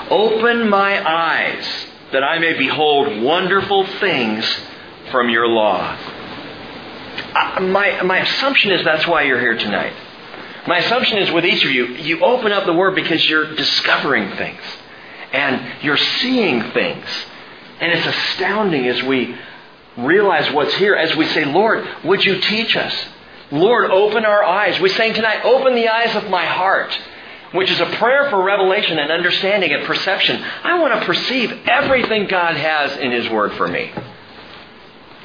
[0.10, 1.66] Open my eyes,
[2.12, 4.46] that I may behold wonderful things
[5.12, 5.98] from your law.
[7.62, 9.94] My, my assumption is that's why you're here tonight.
[10.68, 14.36] My assumption is with each of you, you open up the Word because you're discovering
[14.36, 14.62] things
[15.32, 17.06] and you're seeing things.
[17.80, 19.36] And it's astounding as we
[19.98, 22.94] realize what's here, as we say, Lord, would you teach us?
[23.52, 24.80] Lord, open our eyes.
[24.80, 26.98] We're saying tonight, open the eyes of my heart,
[27.52, 30.42] which is a prayer for revelation and understanding and perception.
[30.42, 33.92] I want to perceive everything God has in His Word for me.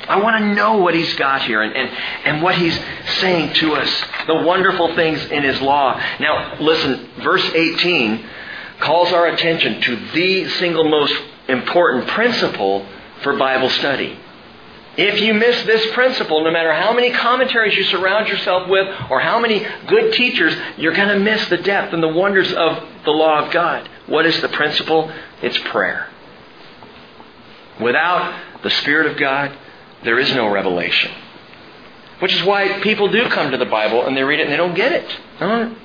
[0.09, 1.91] I want to know what He's got here and, and,
[2.25, 2.79] and what He's
[3.21, 6.01] saying to us, the wonderful things in His law.
[6.21, 8.27] Now, listen, verse 18
[8.81, 11.15] calls our attention to the single most
[11.49, 12.87] important principle
[13.23, 14.19] for Bible study.
[14.97, 19.21] If you miss this principle, no matter how many commentaries you surround yourself with or
[19.21, 23.11] how many good teachers, you're going to miss the depth and the wonders of the
[23.11, 23.89] law of God.
[24.07, 25.11] What is the principle?
[25.43, 26.09] It's prayer.
[27.81, 29.57] Without the Spirit of God,
[30.05, 31.11] there is no revelation.
[32.21, 34.57] Which is why people do come to the Bible and they read it and they
[34.57, 35.21] don't get it.
[35.41, 35.77] Don't,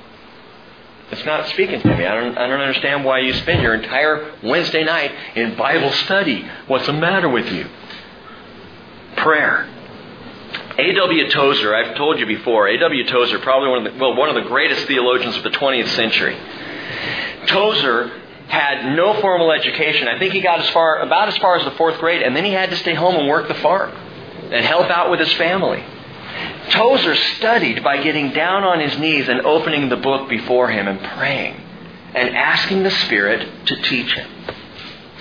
[1.11, 2.05] it's not speaking to me.
[2.05, 6.47] I don't, I don't understand why you spend your entire Wednesday night in Bible study.
[6.67, 7.67] What's the matter with you?
[9.19, 9.67] Prayer.
[10.77, 11.29] A.W.
[11.29, 13.05] Tozer, I've told you before, A.W.
[13.07, 16.37] Tozer, probably one of the, well, one of the greatest theologians of the 20th century.
[17.47, 18.11] Tozer
[18.47, 20.07] had no formal education.
[20.07, 22.45] I think he got as far, about as far as the fourth grade, and then
[22.45, 25.83] he had to stay home and work the farm and help out with his family.
[26.69, 30.99] Tozer studied by getting down on his knees and opening the book before him and
[31.17, 31.59] praying
[32.15, 34.29] and asking the Spirit to teach him.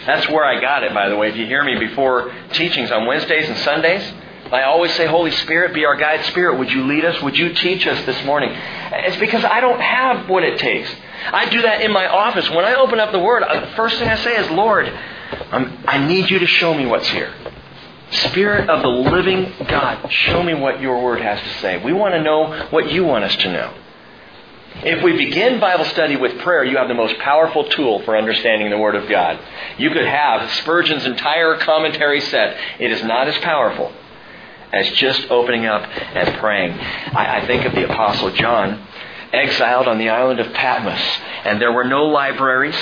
[0.09, 1.29] That's where I got it, by the way.
[1.29, 4.11] If you hear me before teachings on Wednesdays and Sundays,
[4.51, 6.59] I always say, Holy Spirit, be our guide spirit.
[6.59, 7.23] Would you lead us?
[7.23, 8.49] Would you teach us this morning?
[8.51, 10.91] It's because I don't have what it takes.
[11.27, 12.49] I do that in my office.
[12.49, 14.89] When I open up the Word, uh, the first thing I say is, Lord,
[15.53, 17.31] I'm, I need you to show me what's here.
[18.11, 21.85] Spirit of the living God, show me what your Word has to say.
[21.85, 23.75] We want to know what you want us to know.
[24.85, 28.71] If we begin Bible study with prayer, you have the most powerful tool for understanding
[28.71, 29.37] the Word of God.
[29.77, 32.57] You could have Spurgeon's entire commentary set.
[32.79, 33.93] It is not as powerful
[34.73, 36.79] as just opening up and praying.
[36.79, 38.87] I, I think of the Apostle John,
[39.33, 41.03] exiled on the island of Patmos,
[41.45, 42.79] and there were no libraries,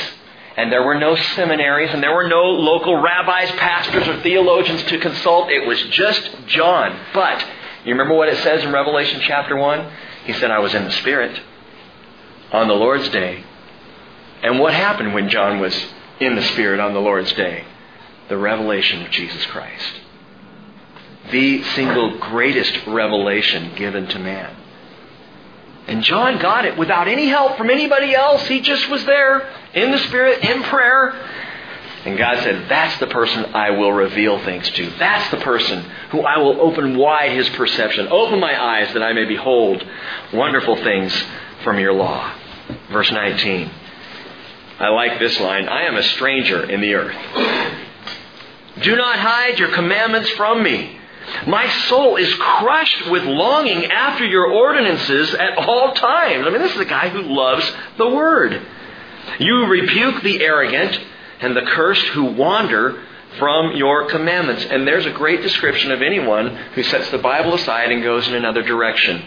[0.54, 4.98] and there were no seminaries, and there were no local rabbis, pastors, or theologians to
[4.98, 5.50] consult.
[5.50, 7.00] It was just John.
[7.14, 7.42] But,
[7.87, 9.92] you remember what it says in Revelation chapter 1?
[10.26, 11.40] He said, I was in the Spirit
[12.52, 13.44] on the Lord's day.
[14.42, 15.74] And what happened when John was
[16.20, 17.64] in the Spirit on the Lord's day?
[18.28, 20.00] The revelation of Jesus Christ.
[21.30, 24.56] The single greatest revelation given to man.
[25.88, 28.46] And John got it without any help from anybody else.
[28.46, 31.11] He just was there in the Spirit, in prayer.
[32.04, 34.90] And God said, That's the person I will reveal things to.
[34.98, 38.09] That's the person who I will open wide his perception.
[38.09, 39.85] Open my eyes that I may behold
[40.32, 41.12] wonderful things
[41.66, 42.33] from your law.
[42.92, 43.68] Verse 19.
[44.79, 47.16] I like this line I am a stranger in the earth.
[48.83, 50.96] Do not hide your commandments from me.
[51.48, 56.46] My soul is crushed with longing after your ordinances at all times.
[56.46, 58.64] I mean, this is a guy who loves the Word.
[59.40, 61.00] You rebuke the arrogant
[61.40, 63.02] and the cursed who wander
[63.40, 64.64] from your commandments.
[64.70, 68.35] And there's a great description of anyone who sets the Bible aside and goes in
[68.35, 69.24] another direction.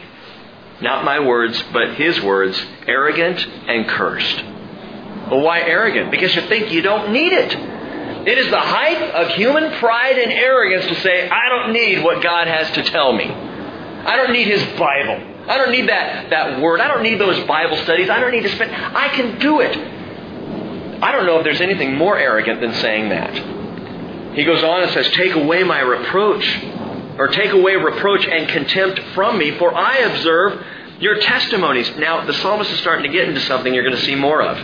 [0.81, 4.43] Not my words, but his words arrogant and cursed.
[5.29, 6.09] Well, why arrogant?
[6.11, 7.53] Because you think you don't need it.
[8.27, 12.23] It is the height of human pride and arrogance to say, I don't need what
[12.23, 13.25] God has to tell me.
[13.25, 15.29] I don't need His Bible.
[15.49, 16.79] I don't need that, that word.
[16.79, 18.09] I don't need those Bible studies.
[18.09, 18.71] I don't need to spend.
[18.71, 19.75] I can do it.
[21.01, 24.35] I don't know if there's anything more arrogant than saying that.
[24.35, 26.45] He goes on and says, Take away my reproach,
[27.19, 30.65] or take away reproach and contempt from me, for I observe
[30.99, 31.91] your testimonies.
[31.97, 34.57] Now, the psalmist is starting to get into something you're going to see more of.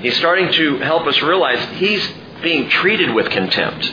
[0.00, 2.08] He's starting to help us realize he's
[2.40, 3.84] being treated with contempt.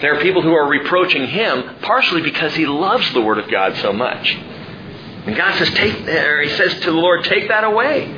[0.00, 3.76] There are people who are reproaching him partially because he loves the Word of God
[3.76, 4.34] so much.
[4.34, 8.12] And God says, take, or he says to the Lord, take that away.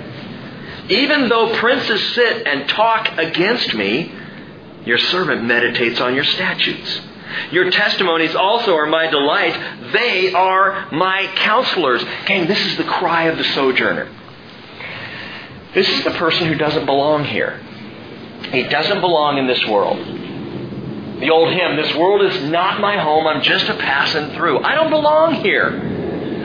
[0.89, 4.11] Even though princes sit and talk against me,
[4.87, 7.01] your servant meditates on your statutes.
[7.51, 9.93] Your testimonies also are my delight.
[9.93, 12.03] They are my counselors.
[12.27, 14.09] Gang, this is the cry of the sojourner.
[15.75, 17.61] This is the person who doesn't belong here.
[18.51, 19.99] He doesn't belong in this world.
[21.21, 24.65] The old hymn, This world is not my home, I'm just a passing through.
[24.65, 25.99] I don't belong here.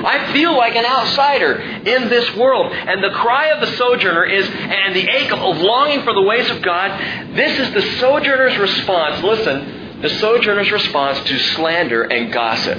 [0.06, 2.72] I feel like an outsider in this world.
[2.72, 6.50] And the cry of the sojourner is, and the ache of longing for the ways
[6.52, 7.00] of God,
[7.36, 9.24] this is the sojourner's response.
[9.24, 12.78] Listen, the sojourner's response to slander and gossip.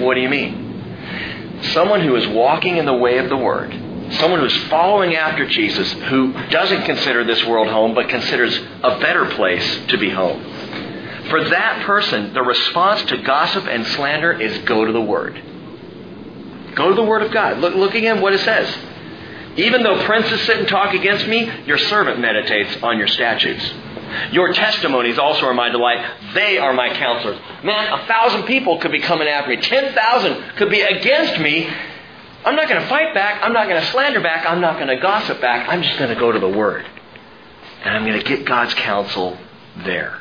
[0.00, 1.62] What do you mean?
[1.74, 3.70] Someone who is walking in the way of the Word,
[4.18, 9.26] someone who's following after Jesus, who doesn't consider this world home, but considers a better
[9.36, 10.42] place to be home.
[11.30, 15.40] For that person, the response to gossip and slander is go to the Word.
[16.74, 17.58] Go to the Word of God.
[17.58, 18.76] Look, look again what it says.
[19.56, 23.72] Even though princes sit and talk against me, your servant meditates on your statutes.
[24.32, 26.04] Your testimonies also are my delight.
[26.34, 27.38] They are my counselors.
[27.64, 29.56] Man, a thousand people could be coming after me.
[29.58, 31.68] Ten thousand could be against me.
[32.44, 33.42] I'm not going to fight back.
[33.42, 34.48] I'm not going to slander back.
[34.48, 35.68] I'm not going to gossip back.
[35.68, 36.86] I'm just going to go to the Word.
[37.82, 39.36] And I'm going to get God's counsel
[39.78, 40.20] there.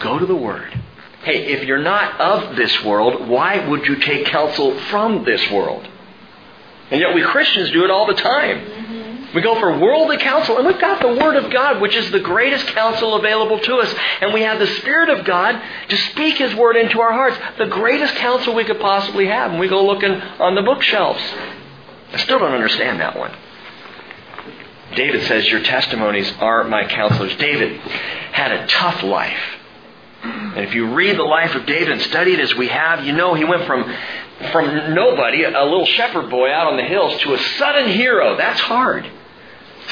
[0.00, 0.78] Go to the Word.
[1.22, 5.86] Hey, if you're not of this world, why would you take counsel from this world?
[6.90, 8.58] And yet we Christians do it all the time.
[8.58, 8.99] Mm-hmm.
[9.34, 12.18] We go for worldly counsel, and we've got the Word of God, which is the
[12.18, 13.94] greatest counsel available to us.
[14.20, 17.66] And we have the Spirit of God to speak His Word into our hearts, the
[17.66, 19.52] greatest counsel we could possibly have.
[19.52, 21.22] And we go looking on the bookshelves.
[22.12, 23.32] I still don't understand that one.
[24.96, 27.36] David says, Your testimonies are my counselors.
[27.36, 27.78] David
[28.32, 29.58] had a tough life.
[30.22, 33.12] And if you read the life of David and study it as we have, you
[33.12, 33.84] know he went from,
[34.50, 38.36] from nobody, a little shepherd boy out on the hills, to a sudden hero.
[38.36, 39.08] That's hard.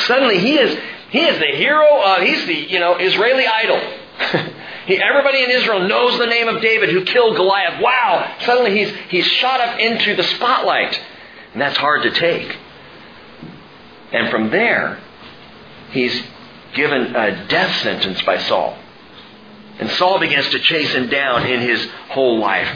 [0.06, 0.78] Suddenly he is,
[1.10, 3.80] he is the hero, he's the, you know, Israeli idol.
[4.86, 7.80] he, everybody in Israel knows the name of David who killed Goliath.
[7.82, 8.36] Wow!
[8.44, 10.98] Suddenly he's, he's shot up into the spotlight.
[11.52, 12.56] And that's hard to take.
[14.12, 15.00] And from there,
[15.90, 16.22] he's
[16.74, 18.78] given a death sentence by Saul.
[19.78, 22.68] And Saul begins to chase him down in his whole life.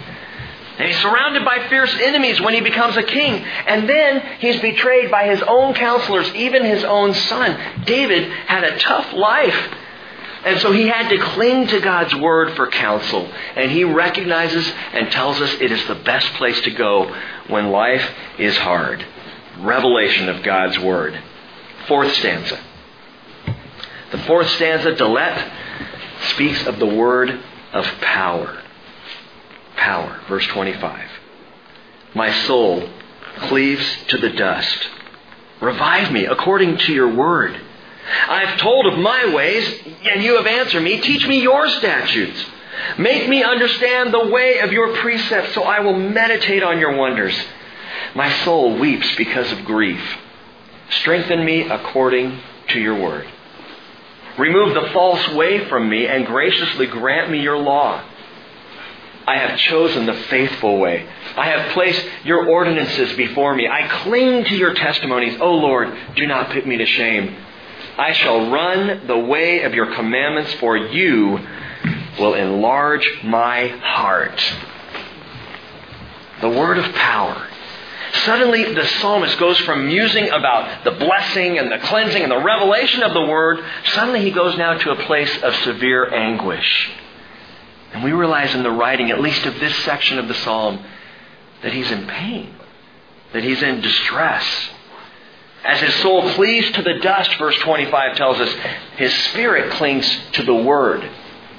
[0.79, 3.45] And he's surrounded by fierce enemies when he becomes a king.
[3.67, 7.85] And then he's betrayed by his own counselors, even his own son.
[7.85, 9.75] David had a tough life.
[10.45, 13.31] And so he had to cling to God's word for counsel.
[13.55, 17.15] And he recognizes and tells us it is the best place to go
[17.49, 19.05] when life is hard.
[19.59, 21.21] Revelation of God's word.
[21.87, 22.59] Fourth stanza.
[24.11, 25.51] The fourth stanza, Dalet,
[26.31, 27.41] speaks of the word
[27.73, 28.62] of power.
[29.77, 30.21] Power.
[30.29, 31.09] Verse 25.
[32.15, 32.89] My soul
[33.39, 34.89] cleaves to the dust.
[35.61, 37.59] Revive me according to your word.
[38.29, 41.01] I've told of my ways, and you have answered me.
[41.01, 42.45] Teach me your statutes.
[42.99, 47.35] Make me understand the way of your precepts, so I will meditate on your wonders.
[48.15, 50.03] My soul weeps because of grief.
[50.91, 53.27] Strengthen me according to your word.
[54.39, 58.03] Remove the false way from me and graciously grant me your law.
[59.27, 61.09] I have chosen the faithful way.
[61.37, 63.69] I have placed your ordinances before me.
[63.69, 65.41] I cling to your testimonies.
[65.41, 67.37] O Lord, do not put me to shame.
[67.99, 71.39] I shall run the way of your commandments, for you
[72.19, 74.41] will enlarge my heart.
[76.41, 77.49] The word of power.
[78.25, 83.03] Suddenly, the psalmist goes from musing about the blessing and the cleansing and the revelation
[83.03, 83.65] of the word,
[83.95, 86.91] suddenly he goes now to a place of severe anguish.
[87.93, 90.83] And we realize in the writing, at least of this section of the psalm,
[91.63, 92.55] that he's in pain,
[93.33, 94.45] that he's in distress.
[95.65, 98.53] As his soul cleaves to the dust, verse 25 tells us,
[98.97, 101.09] his spirit clings to the word,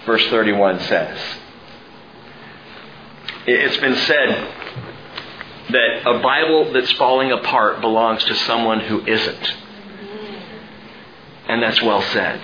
[0.05, 1.17] verse 31 says.
[3.45, 4.29] It's been said
[5.69, 9.53] that a Bible that's falling apart belongs to someone who isn't.
[11.47, 12.41] And that's well said.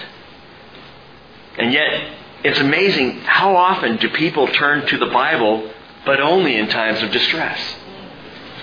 [1.58, 5.72] And yet, it's amazing how often do people turn to the Bible,
[6.06, 7.60] but only in times of distress.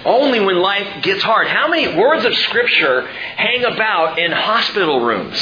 [0.05, 1.49] Only when life gets hard.
[1.49, 5.37] How many words of Scripture hang about in hospital rooms?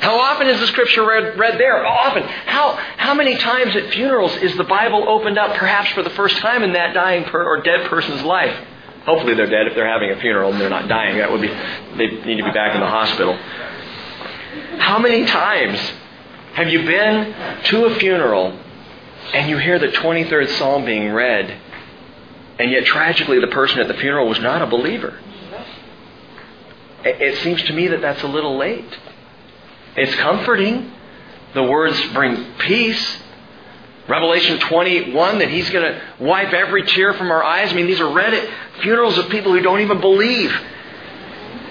[0.00, 1.86] How often is the scripture read, read there?
[1.86, 2.22] Often.
[2.22, 6.38] How, how many times at funerals is the Bible opened up perhaps for the first
[6.38, 8.66] time in that dying per, or dead person's life?
[9.04, 11.18] Hopefully they're dead if they're having a funeral and they're not dying.
[11.18, 13.36] That would be, they need to be back in the hospital.
[14.78, 15.78] How many times
[16.60, 18.58] have you been to a funeral
[19.32, 21.58] and you hear the 23rd Psalm being read,
[22.58, 25.18] and yet tragically the person at the funeral was not a believer?
[27.02, 28.98] It seems to me that that's a little late.
[29.96, 30.92] It's comforting.
[31.54, 33.18] The words bring peace.
[34.06, 37.72] Revelation 21 that he's going to wipe every tear from our eyes.
[37.72, 38.48] I mean, these are read at
[38.82, 40.52] funerals of people who don't even believe.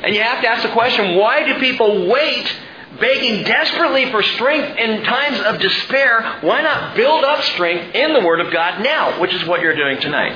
[0.03, 2.51] And you have to ask the question why do people wait
[2.99, 8.21] begging desperately for strength in times of despair, why not build up strength in the
[8.21, 10.35] Word of God now, which is what you're doing tonight?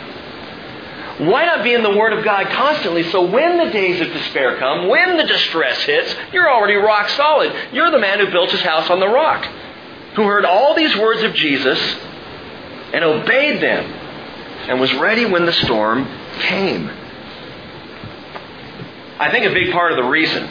[1.20, 4.58] Why not be in the Word of God constantly so when the days of despair
[4.58, 7.54] come, when the distress hits, you're already rock solid.
[7.72, 9.46] You're the man who built his house on the rock,
[10.16, 11.80] who heard all these words of Jesus
[12.94, 13.86] and obeyed them
[14.70, 16.06] and was ready when the storm
[16.40, 16.90] came.
[19.20, 20.44] I think a big part of the reason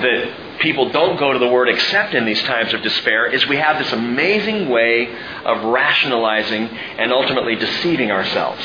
[0.00, 3.56] that people don't go to the Word except in these times of despair is we
[3.56, 8.62] have this amazing way of rationalizing and ultimately deceiving ourselves.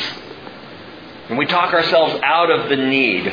[1.29, 3.31] And we talk ourselves out of the need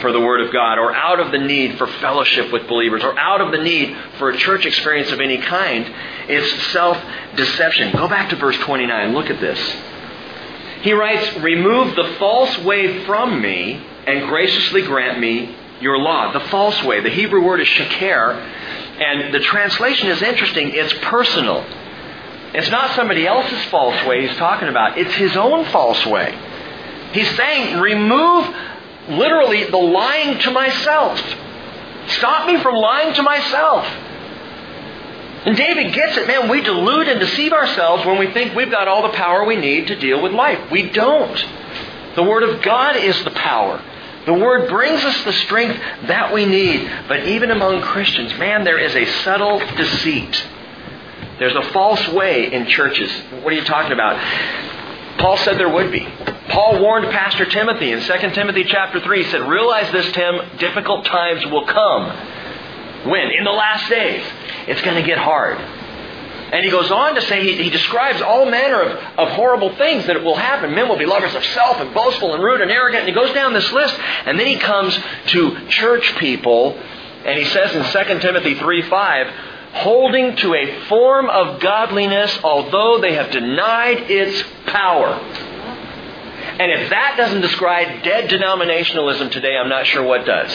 [0.00, 3.18] for the Word of God, or out of the need for fellowship with believers, or
[3.18, 5.90] out of the need for a church experience of any kind,
[6.28, 6.98] it's self
[7.34, 7.92] deception.
[7.92, 9.14] Go back to verse 29.
[9.14, 9.58] Look at this.
[10.82, 16.32] He writes, Remove the false way from me and graciously grant me your law.
[16.32, 17.00] The false way.
[17.00, 20.70] The Hebrew word is sheker, and the translation is interesting.
[20.74, 21.64] It's personal.
[22.54, 26.36] It's not somebody else's false way he's talking about, it's his own false way.
[27.12, 28.54] He's saying, Remove
[29.08, 31.20] literally the lying to myself.
[32.08, 33.84] Stop me from lying to myself.
[35.44, 36.48] And David gets it, man.
[36.48, 39.86] We delude and deceive ourselves when we think we've got all the power we need
[39.88, 40.70] to deal with life.
[40.72, 41.44] We don't.
[42.16, 43.80] The Word of God is the power.
[44.26, 46.90] The Word brings us the strength that we need.
[47.06, 50.46] But even among Christians, man, there is a subtle deceit.
[51.38, 53.10] There's a false way in churches.
[53.42, 54.16] What are you talking about?
[55.18, 56.06] Paul said there would be.
[56.48, 61.04] Paul warned Pastor Timothy in 2 Timothy chapter 3, he said, Realize this, Tim, difficult
[61.04, 62.08] times will come.
[63.08, 63.30] When?
[63.30, 64.24] In the last days.
[64.66, 65.58] It's going to get hard.
[66.52, 70.06] And he goes on to say, he, he describes all manner of, of horrible things
[70.06, 70.74] that will happen.
[70.74, 73.00] Men will be lovers of self and boastful and rude and arrogant.
[73.00, 73.98] And he goes down this list.
[74.26, 74.96] And then he comes
[75.28, 76.78] to church people,
[77.24, 79.26] and he says in 2 Timothy 3 5,
[79.72, 85.14] holding to a form of godliness, although they have denied its power.
[86.58, 90.52] And if that doesn't describe dead denominationalism today, I'm not sure what does.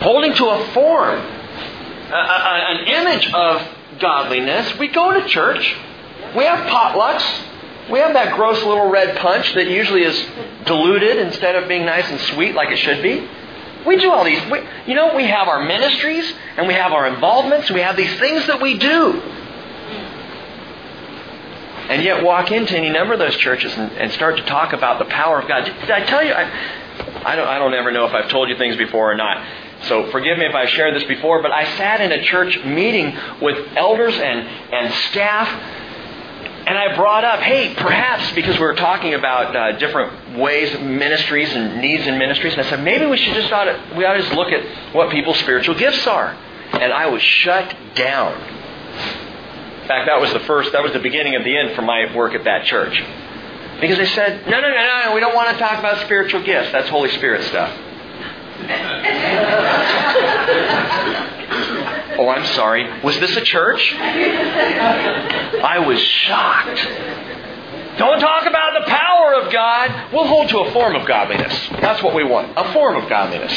[0.00, 4.78] Holding to a form, a, a, an image of godliness.
[4.78, 5.76] We go to church.
[6.36, 7.90] We have potlucks.
[7.90, 10.26] We have that gross little red punch that usually is
[10.64, 13.28] diluted instead of being nice and sweet like it should be.
[13.86, 14.40] We do all these.
[14.50, 17.70] We, you know, we have our ministries and we have our involvements.
[17.70, 19.20] We have these things that we do.
[21.88, 24.98] And yet walk into any number of those churches and, and start to talk about
[24.98, 25.64] the power of God.
[25.64, 26.32] Did, I tell you?
[26.32, 26.42] I,
[27.24, 29.46] I, don't, I don't ever know if I've told you things before or not.
[29.84, 33.16] So forgive me if I've shared this before, but I sat in a church meeting
[33.40, 35.48] with elders and, and staff
[36.66, 40.82] and I brought up, hey, perhaps because we were talking about uh, different ways, of
[40.82, 44.04] ministries and needs in ministries, and I said maybe we should just ought to, we
[44.04, 46.36] ought to just look at what people's spiritual gifts are.
[46.72, 48.32] And I was shut down.
[48.32, 52.12] In fact, that was the first, that was the beginning of the end for my
[52.16, 53.00] work at that church.
[53.80, 56.72] Because they said, no, no, no, no, we don't want to talk about spiritual gifts.
[56.72, 57.70] That's Holy Spirit stuff.
[62.18, 63.02] oh, I'm sorry.
[63.02, 63.94] Was this a church?
[63.94, 66.88] I was shocked.
[67.98, 70.12] Don't talk about the power of God.
[70.12, 71.68] We'll hold to a form of godliness.
[71.80, 73.52] That's what we want a form of godliness.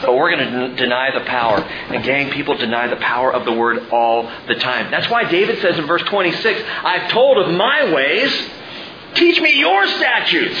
[0.00, 1.58] But we're going to deny the power.
[1.58, 4.90] And gang, people deny the power of the word all the time.
[4.90, 8.32] That's why David says in verse 26, I've told of my ways.
[9.14, 10.58] Teach me your statutes.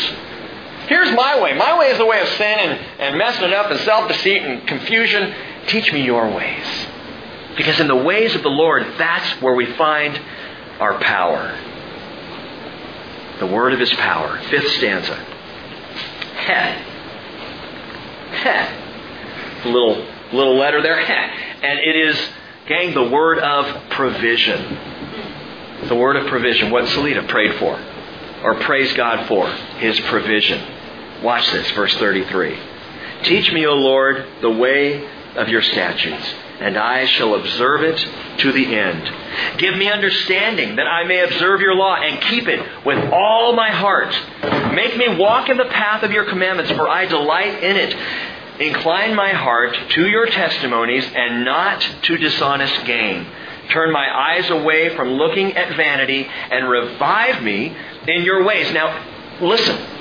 [0.88, 1.52] Here's my way.
[1.54, 4.42] My way is the way of sin and, and messing it up and self deceit
[4.42, 5.34] and confusion.
[5.66, 6.66] Teach me your ways.
[7.58, 10.18] Because in the ways of the Lord, that's where we find
[10.80, 11.58] our power.
[13.40, 14.40] The word of his power.
[14.48, 15.14] Fifth stanza.
[15.14, 16.84] Heh.
[18.30, 19.68] Heh.
[19.68, 21.04] Little, little letter there.
[21.04, 21.66] Heh.
[21.66, 22.30] And it is,
[22.66, 24.78] gang, the word of provision.
[25.88, 26.70] The word of provision.
[26.70, 27.78] What Salita prayed for.
[28.42, 29.50] Or praised God for.
[29.78, 30.77] His provision.
[31.22, 32.58] Watch this, verse 33.
[33.24, 35.04] Teach me, O Lord, the way
[35.34, 39.58] of your statutes, and I shall observe it to the end.
[39.58, 43.70] Give me understanding that I may observe your law and keep it with all my
[43.70, 44.14] heart.
[44.74, 47.96] Make me walk in the path of your commandments, for I delight in it.
[48.60, 53.26] Incline my heart to your testimonies and not to dishonest gain.
[53.70, 58.72] Turn my eyes away from looking at vanity and revive me in your ways.
[58.72, 59.04] Now,
[59.40, 59.97] listen.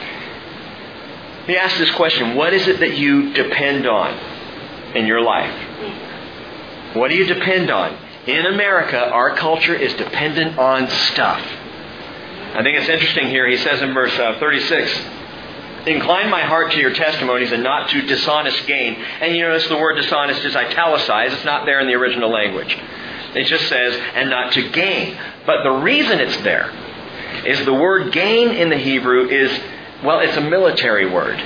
[1.47, 4.13] Me ask this question What is it that you depend on
[4.95, 6.95] in your life?
[6.95, 7.97] What do you depend on?
[8.27, 11.39] In America, our culture is dependent on stuff.
[12.53, 13.47] I think it's interesting here.
[13.47, 14.91] He says in verse uh, 36
[15.87, 18.95] Incline my heart to your testimonies and not to dishonest gain.
[18.95, 21.35] And you notice the word dishonest is italicized.
[21.35, 22.77] It's not there in the original language.
[23.33, 25.17] It just says, and not to gain.
[25.45, 26.73] But the reason it's there
[27.45, 29.49] is the word gain in the Hebrew is,
[30.03, 31.41] well, it's a military word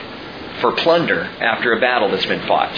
[0.59, 2.73] for plunder after a battle that's been fought.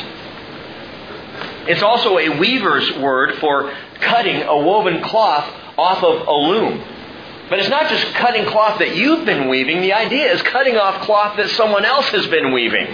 [1.68, 5.46] It's also a weaver's word for cutting a woven cloth
[5.78, 6.84] off of a loom.
[7.50, 9.82] But it's not just cutting cloth that you've been weaving.
[9.82, 12.88] The idea is cutting off cloth that someone else has been weaving.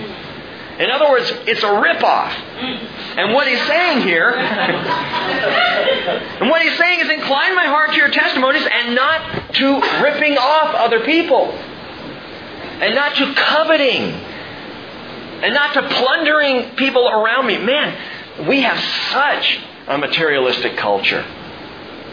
[0.80, 2.32] In other words, it's a ripoff.
[3.18, 4.30] And what he's saying here,
[6.40, 10.38] and what he's saying is incline my heart to your testimonies and not to ripping
[10.38, 11.54] off other people.
[12.80, 14.02] And not to coveting.
[15.42, 17.58] And not to plundering people around me.
[17.58, 18.80] Man, we have
[19.12, 21.26] such a materialistic culture.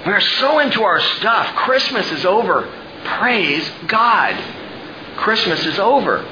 [0.07, 1.55] We're so into our stuff.
[1.57, 2.73] Christmas is over.
[3.05, 4.35] Praise God.
[5.17, 6.25] Christmas is over.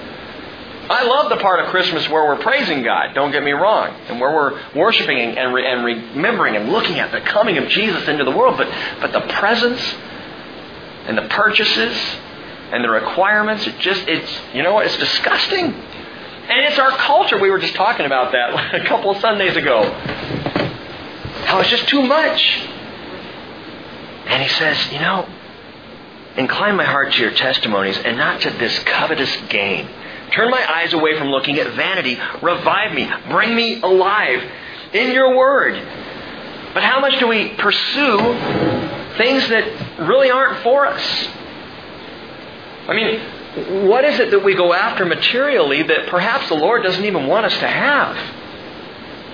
[0.89, 4.21] I love the part of Christmas where we're praising God, don't get me wrong, and
[4.21, 8.25] where we're worshiping and, re- and remembering and looking at the coming of Jesus into
[8.25, 8.59] the world.
[8.59, 8.69] But,
[9.01, 9.83] but the presents
[11.07, 11.97] and the purchases
[12.75, 15.67] and the requirements, it just, it's, you know what, it's disgusting.
[15.67, 17.39] And it's our culture.
[17.39, 19.91] We were just talking about that a couple of Sundays ago.
[21.45, 22.43] How it's just too much.
[24.27, 25.29] And he says, you know,
[26.37, 29.89] incline my heart to your testimonies and not to this covetous gain.
[30.33, 32.19] Turn my eyes away from looking at vanity.
[32.43, 33.09] Revive me.
[33.29, 34.43] Bring me alive
[34.93, 35.75] in your word.
[36.75, 38.19] But how much do we pursue
[39.17, 41.29] things that really aren't for us?
[42.89, 47.05] I mean, what is it that we go after materially that perhaps the Lord doesn't
[47.05, 48.17] even want us to have?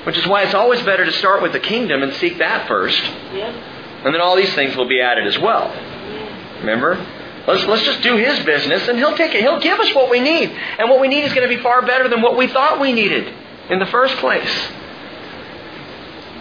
[0.06, 3.00] Which is why it's always better to start with the kingdom and seek that first.
[4.04, 5.68] And then all these things will be added as well.
[6.60, 6.94] Remember?
[7.46, 9.40] Let's, let's just do His business and He'll take it.
[9.40, 10.50] He'll give us what we need.
[10.78, 12.92] And what we need is going to be far better than what we thought we
[12.92, 13.32] needed
[13.68, 14.68] in the first place.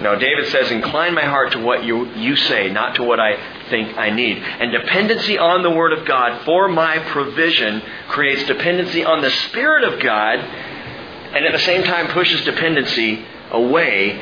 [0.01, 3.37] Now, David says, Incline my heart to what you, you say, not to what I
[3.69, 4.37] think I need.
[4.37, 9.83] And dependency on the Word of God for my provision creates dependency on the Spirit
[9.83, 14.19] of God and at the same time pushes dependency away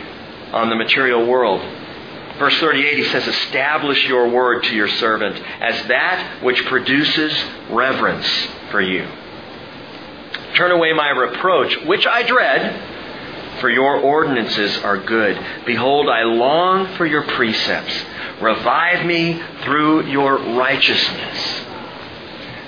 [0.51, 1.61] on the material world.
[2.37, 7.33] Verse 38, he says, Establish your word to your servant as that which produces
[7.69, 8.27] reverence
[8.69, 9.07] for you.
[10.55, 12.96] Turn away my reproach, which I dread,
[13.59, 15.39] for your ordinances are good.
[15.65, 17.93] Behold, I long for your precepts.
[18.41, 21.61] Revive me through your righteousness.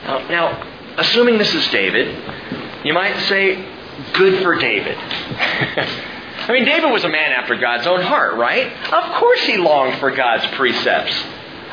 [0.03, 2.15] Now, now assuming this is David,
[2.83, 3.65] you might say,
[4.13, 4.97] good for David.
[6.49, 8.71] I mean, David was a man after God's own heart, right?
[8.91, 11.13] Of course he longed for God's precepts.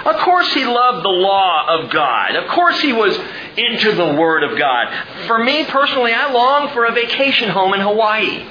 [0.04, 2.36] Of course he loved the law of God.
[2.36, 3.16] Of course he was
[3.56, 5.26] into the Word of God.
[5.26, 8.44] For me personally, I long for a vacation home in Hawaii.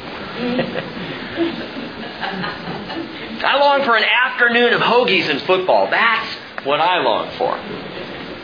[3.44, 5.90] I long for an afternoon of hoagies and football.
[5.90, 7.58] That's what I long for.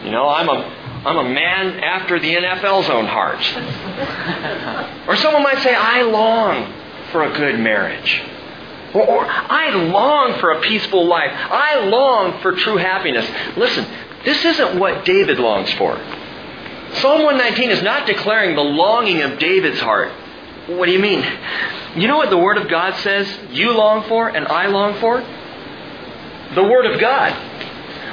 [0.06, 3.40] You know, I'm a I'm a man after the NFL's own heart.
[5.08, 6.72] or someone might say, I long
[7.12, 8.22] for a good marriage.
[8.94, 11.32] Or, or, I long for a peaceful life.
[11.34, 13.28] I long for true happiness.
[13.58, 13.88] Listen,
[14.24, 16.00] this isn't what David longs for.
[16.96, 20.12] Psalm 119 is not declaring the longing of David's heart.
[20.68, 21.26] What do you mean?
[21.96, 25.20] You know what the Word of God says you long for and I long for?
[26.56, 27.34] The Word of God.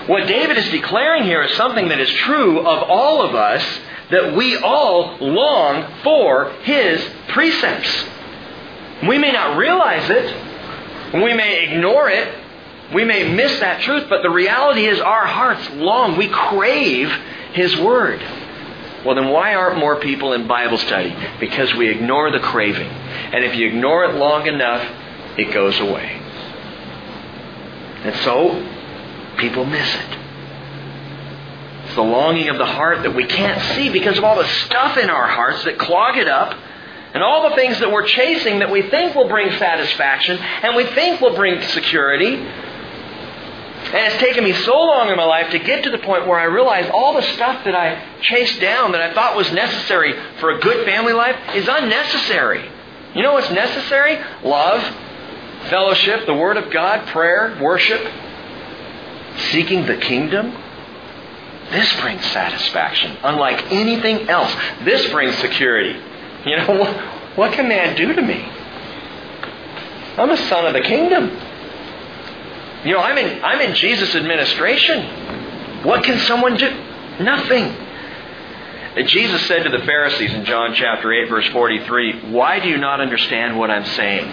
[0.09, 3.63] What David is declaring here is something that is true of all of us
[4.11, 8.05] that we all long for His precepts.
[9.07, 11.13] We may not realize it.
[11.15, 12.45] We may ignore it.
[12.95, 16.17] We may miss that truth, but the reality is our hearts long.
[16.17, 17.11] We crave
[17.53, 18.23] His Word.
[19.09, 21.17] Well, then why aren't more people in Bible study?
[21.41, 22.91] Because we ignore the craving.
[22.91, 24.87] And if you ignore it long enough,
[25.39, 26.21] it goes away.
[28.05, 28.71] And so,
[29.39, 30.19] people miss it.
[31.87, 34.99] It's the longing of the heart that we can't see because of all the stuff
[34.99, 36.55] in our hearts that clog it up
[37.15, 40.85] and all the things that we're chasing that we think will bring satisfaction and we
[40.85, 42.47] think will bring security.
[43.89, 46.39] And it's taken me so long in my life to get to the point where
[46.39, 50.51] I realize all the stuff that I chased down that I thought was necessary for
[50.51, 52.70] a good family life is unnecessary.
[53.14, 54.18] You know what's necessary?
[54.45, 54.82] Love,
[55.70, 58.01] fellowship, the Word of God, prayer, worship,
[59.51, 60.53] seeking the kingdom.
[61.70, 64.55] This brings satisfaction, unlike anything else.
[64.84, 65.99] This brings security.
[66.45, 66.97] You know, what,
[67.36, 68.45] what can man do to me?
[70.18, 71.48] I'm a son of the kingdom.
[72.89, 75.84] You know, I'm in, I'm in Jesus' administration.
[75.84, 76.70] What can someone do?
[77.20, 77.76] Nothing.
[79.07, 83.03] Jesus said to the Pharisees in John chapter 8 verse 43, Why do you not
[83.03, 84.32] understand what I'm saying?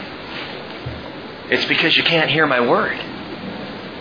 [1.52, 2.98] It's because you can't hear my word.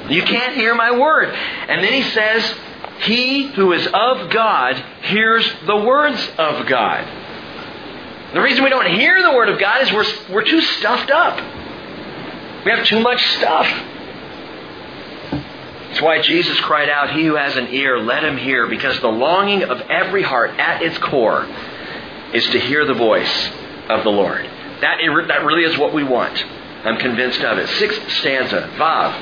[0.08, 1.34] You can't hear my word.
[1.34, 2.54] And then he says,
[3.00, 8.32] He who is of God hears the words of God.
[8.34, 11.40] The reason we don't hear the word of God is we're, we're too stuffed up.
[12.64, 13.66] We have too much stuff.
[15.94, 19.06] That's why Jesus cried out, He who has an ear, let him hear, because the
[19.06, 21.46] longing of every heart at its core
[22.32, 23.50] is to hear the voice
[23.88, 24.44] of the Lord.
[24.80, 26.44] That, that really is what we want.
[26.84, 27.68] I'm convinced of it.
[27.78, 29.14] Sixth stanza, Vav.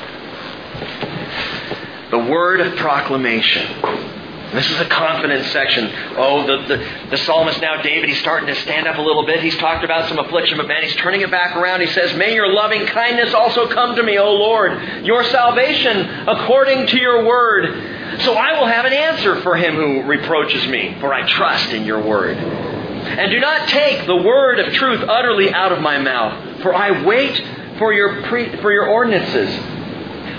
[2.11, 4.12] The word of proclamation.
[4.53, 5.91] This is a confidence section.
[6.19, 9.41] Oh, the, the, the, psalmist now, David, he's starting to stand up a little bit.
[9.41, 11.81] He's talked about some affliction, but man, he's turning it back around.
[11.81, 16.87] He says, May your loving kindness also come to me, O Lord, your salvation according
[16.89, 18.21] to your word.
[18.21, 21.87] So I will have an answer for him who reproaches me, for I trust in
[21.87, 22.37] your word.
[22.37, 27.03] And do not take the word of truth utterly out of my mouth, for I
[27.07, 27.43] wait
[27.79, 29.49] for your, pre, for your ordinances.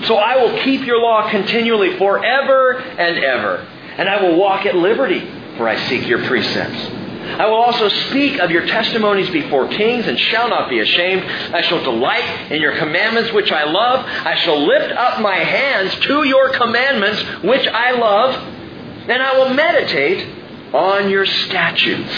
[0.08, 4.76] So I will keep your law continually forever and ever and I will walk at
[4.76, 5.20] liberty,
[5.58, 7.04] for I seek your precepts.
[7.24, 11.24] I will also speak of your testimonies before kings and shall not be ashamed.
[11.24, 14.06] I shall delight in your commandments which I love.
[14.06, 18.36] I shall lift up my hands to your commandments which I love.
[19.10, 22.12] And I will meditate on your statutes.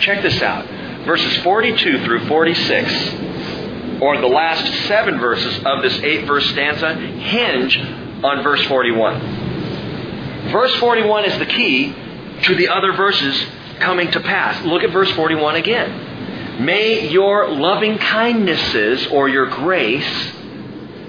[0.00, 0.66] Check this out.
[1.06, 7.76] Verses 42 through 46, or the last seven verses of this eight verse stanza, hinge
[8.22, 9.41] on verse 41.
[10.50, 11.94] Verse 41 is the key
[12.42, 13.46] to the other verses
[13.78, 14.64] coming to pass.
[14.64, 16.64] Look at verse 41 again.
[16.64, 20.32] May your loving kindnesses or your grace,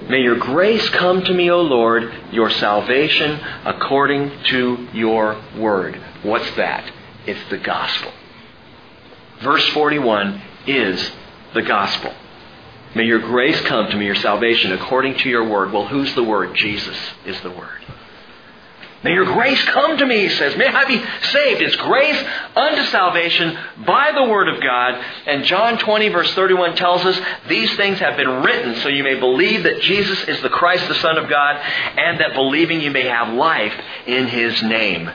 [0.08, 6.00] may your grace come to me, O Lord, your salvation according to your word.
[6.22, 6.90] What's that?
[7.26, 8.12] It's the gospel.
[9.42, 11.10] Verse 41 is
[11.52, 12.14] the gospel.
[12.94, 15.72] May your grace come to me, your salvation, according to your word.
[15.72, 16.54] Well, who's the word?
[16.54, 17.83] Jesus is the word.
[19.04, 20.56] May your grace come to me, he says.
[20.56, 20.96] May I be
[21.28, 21.60] saved.
[21.60, 22.24] It's grace
[22.56, 24.94] unto salvation by the Word of God.
[25.26, 29.20] And John 20, verse 31 tells us these things have been written so you may
[29.20, 33.06] believe that Jesus is the Christ, the Son of God, and that believing you may
[33.06, 33.74] have life
[34.06, 35.10] in His name.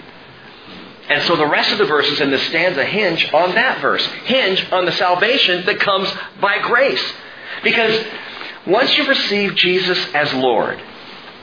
[1.10, 4.72] And so the rest of the verses in this stanza hinge on that verse, hinge
[4.72, 6.08] on the salvation that comes
[6.40, 7.04] by grace.
[7.64, 8.06] Because
[8.68, 10.80] once you've received Jesus as Lord,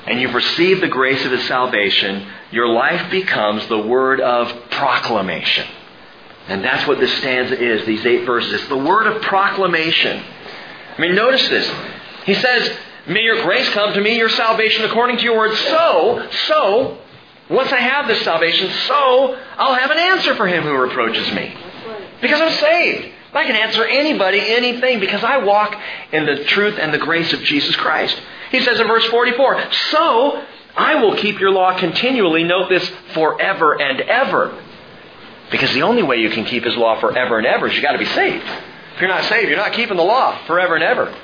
[0.06, 5.66] and you've received the grace of His salvation, your life becomes the word of proclamation.
[6.48, 8.52] And that's what this stanza is, these eight verses.
[8.52, 10.22] It's the word of proclamation.
[10.96, 11.70] I mean, notice this.
[12.24, 12.76] He says,
[13.08, 15.56] May your grace come to me, your salvation according to your word.
[15.56, 16.98] So, so,
[17.48, 21.56] once I have this salvation, so I'll have an answer for him who reproaches me.
[22.20, 23.12] Because I'm saved.
[23.32, 25.76] I can answer anybody anything because I walk
[26.10, 28.20] in the truth and the grace of Jesus Christ.
[28.50, 30.42] He says in verse 44, So
[30.76, 32.44] I will keep your law continually.
[32.44, 34.62] Note this, forever and ever.
[35.50, 37.92] Because the only way you can keep his law forever and ever is you've got
[37.92, 38.44] to be saved.
[38.94, 41.14] If you're not saved, you're not keeping the law forever and ever.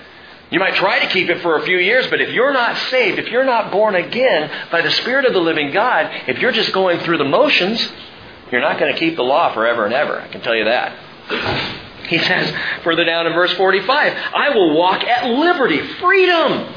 [0.50, 3.18] You might try to keep it for a few years, but if you're not saved,
[3.18, 6.72] if you're not born again by the Spirit of the living God, if you're just
[6.72, 7.90] going through the motions,
[8.50, 10.20] you're not going to keep the law forever and ever.
[10.20, 10.92] I can tell you that.
[12.08, 16.74] He says further down in verse 45, I will walk at liberty, freedom.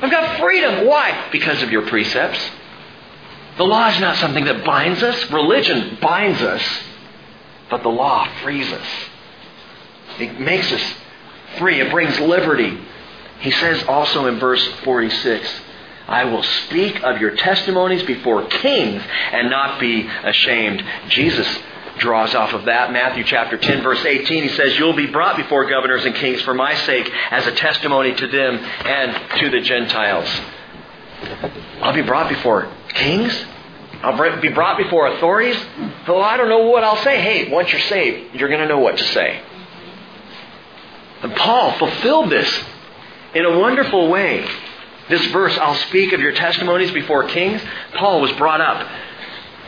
[0.00, 0.86] I've got freedom.
[0.86, 1.28] Why?
[1.32, 2.38] Because of your precepts.
[3.56, 5.30] The law is not something that binds us.
[5.30, 6.62] Religion binds us.
[7.70, 8.86] But the law frees us.
[10.18, 10.82] It makes us
[11.58, 11.80] free.
[11.80, 12.78] It brings liberty.
[13.40, 15.48] He says also in verse 46,
[16.06, 20.82] I will speak of your testimonies before kings and not be ashamed.
[21.08, 21.46] Jesus
[21.98, 22.92] draws off of that.
[22.92, 26.54] Matthew chapter 10 verse 18, he says, You'll be brought before governors and kings for
[26.54, 30.28] my sake as a testimony to them and to the Gentiles.
[31.82, 33.32] I'll be brought before kings?
[34.02, 35.56] I'll be brought before authorities?
[36.06, 37.20] Well, I don't know what I'll say.
[37.20, 39.42] Hey, once you're saved, you're going to know what to say.
[41.22, 42.64] And Paul fulfilled this
[43.34, 44.46] in a wonderful way.
[45.08, 47.60] This verse, I'll speak of your testimonies before kings.
[47.94, 48.86] Paul was brought up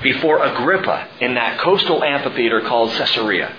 [0.02, 3.54] before Agrippa in that coastal amphitheater called Caesarea.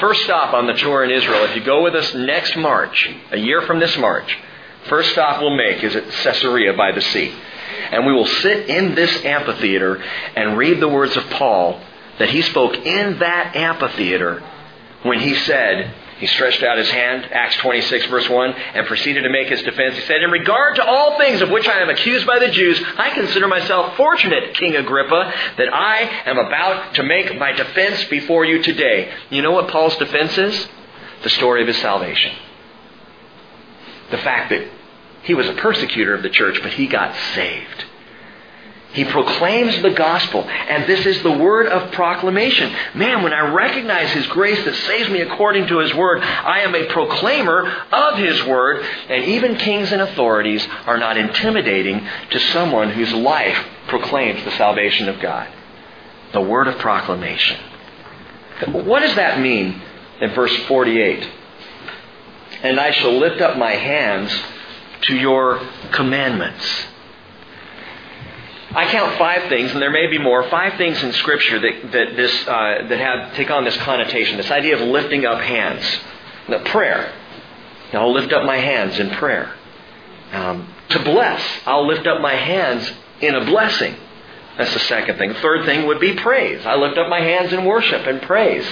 [0.00, 3.38] First stop on the tour in Israel, if you go with us next March, a
[3.38, 4.36] year from this March,
[4.88, 7.34] first stop we'll make is at Caesarea by the sea.
[7.90, 10.02] And we will sit in this amphitheater
[10.36, 11.80] and read the words of Paul
[12.18, 14.42] that he spoke in that amphitheater
[15.02, 19.30] when he said, He stretched out his hand, Acts 26, verse 1, and proceeded to
[19.30, 19.94] make his defense.
[19.94, 22.82] He said, In regard to all things of which I am accused by the Jews,
[22.96, 28.44] I consider myself fortunate, King Agrippa, that I am about to make my defense before
[28.44, 29.12] you today.
[29.30, 30.68] You know what Paul's defense is?
[31.22, 32.34] The story of his salvation.
[34.10, 34.68] The fact that
[35.22, 37.84] he was a persecutor of the church, but he got saved.
[38.92, 42.74] He proclaims the gospel, and this is the word of proclamation.
[42.94, 46.74] Man, when I recognize His grace that saves me according to His word, I am
[46.74, 52.90] a proclaimer of His word, and even kings and authorities are not intimidating to someone
[52.90, 53.58] whose life
[53.88, 55.48] proclaims the salvation of God.
[56.32, 57.58] The word of proclamation.
[58.72, 59.82] What does that mean
[60.20, 61.28] in verse 48?
[62.62, 64.32] And I shall lift up my hands
[65.02, 65.60] to your
[65.92, 66.64] commandments.
[68.70, 70.48] I count five things, and there may be more.
[70.50, 74.50] Five things in Scripture that that this uh, that have take on this connotation, this
[74.50, 75.82] idea of lifting up hands,
[76.48, 77.12] the prayer.
[77.92, 79.54] I'll lift up my hands in prayer.
[80.32, 82.92] Um, to bless, I'll lift up my hands
[83.22, 83.96] in a blessing.
[84.58, 85.30] That's the second thing.
[85.30, 86.66] The third thing would be praise.
[86.66, 88.66] I lift up my hands in worship and praise.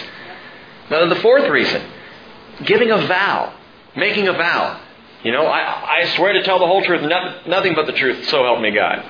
[0.90, 1.82] Now, the fourth reason,
[2.64, 3.54] giving a vow,
[3.96, 4.80] making a vow.
[5.22, 7.00] You know, I, I swear to tell the whole truth,
[7.46, 9.02] nothing but the truth, so help me God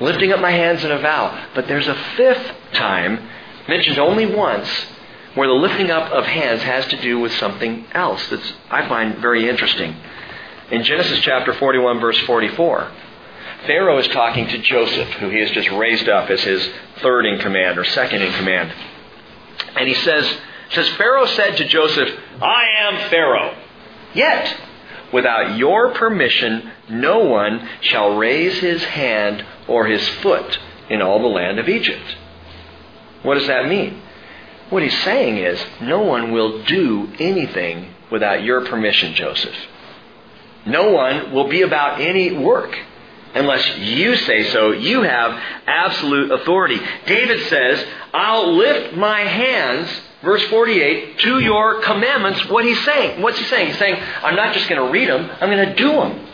[0.00, 1.48] lifting up my hands in a vow.
[1.54, 3.28] But there's a fifth time,
[3.68, 4.68] mentioned only once,
[5.34, 9.18] where the lifting up of hands has to do with something else that's I find
[9.18, 9.96] very interesting.
[10.70, 12.90] In Genesis chapter 41, verse 44,
[13.66, 16.68] Pharaoh is talking to Joseph, who he has just raised up as his
[17.00, 18.72] third in command or second in command.
[19.76, 20.38] And he says,
[20.70, 22.08] says Pharaoh said to Joseph,
[22.40, 23.56] I am Pharaoh.
[24.14, 24.56] Yet,
[25.14, 30.58] without your permission, no one shall raise his hand or his foot
[30.90, 32.16] in all the land of Egypt.
[33.22, 34.02] What does that mean?
[34.70, 39.54] What he's saying is, no one will do anything without your permission, Joseph.
[40.66, 42.76] No one will be about any work
[43.34, 44.72] unless you say so.
[44.72, 45.30] You have
[45.66, 46.80] absolute authority.
[47.06, 49.88] David says, I'll lift my hands,
[50.24, 52.48] verse 48, to your commandments.
[52.48, 53.22] What he's saying.
[53.22, 53.68] What's he saying?
[53.68, 56.26] He's saying, I'm not just going to read them, I'm going to do them.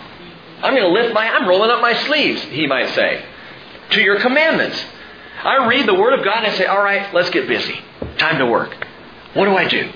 [0.62, 3.24] I'm going to lift my, I'm rolling up my sleeves, he might say,
[3.92, 4.82] to your commandments.
[5.42, 7.80] I read the Word of God and I say, all right, let's get busy.
[8.18, 8.74] Time to work.
[9.34, 9.90] What do I do?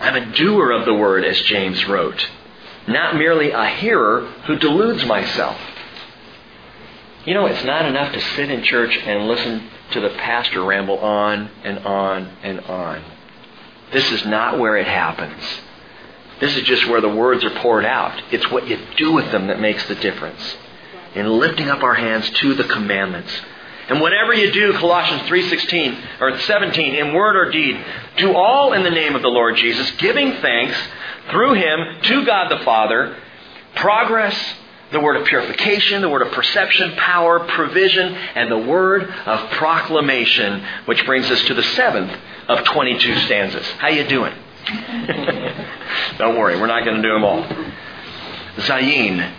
[0.00, 2.26] I'm a doer of the Word, as James wrote,
[2.88, 5.56] not merely a hearer who deludes myself.
[7.24, 10.98] You know, it's not enough to sit in church and listen to the pastor ramble
[10.98, 13.02] on and on and on.
[13.92, 15.42] This is not where it happens.
[16.40, 18.20] This is just where the words are poured out.
[18.32, 20.56] It's what you do with them that makes the difference.
[21.14, 23.30] In lifting up our hands to the commandments.
[23.88, 27.84] And whatever you do, Colossians 3:16 or 17, in word or deed,
[28.16, 30.76] do all in the name of the Lord Jesus, giving thanks
[31.30, 33.16] through him to God the Father.
[33.74, 34.36] Progress,
[34.92, 40.64] the word of purification, the word of perception, power, provision, and the word of proclamation,
[40.84, 42.16] which brings us to the seventh
[42.48, 43.66] of 22 stanzas.
[43.78, 44.34] How you doing?
[46.18, 47.42] Don't worry, we're not going to do them all.
[48.56, 49.32] Zayin.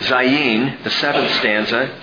[0.00, 1.98] Zayin, the seventh stanza,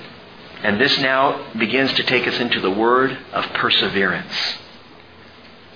[0.64, 4.34] and this now begins to take us into the word of perseverance.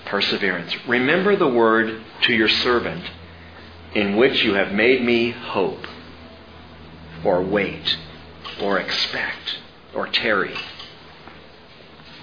[0.06, 0.76] Perseverance.
[0.88, 3.04] Remember the word to your servant
[3.94, 5.86] in which you have made me hope,
[7.24, 7.98] or wait,
[8.62, 9.60] or expect,
[9.94, 10.56] or tarry.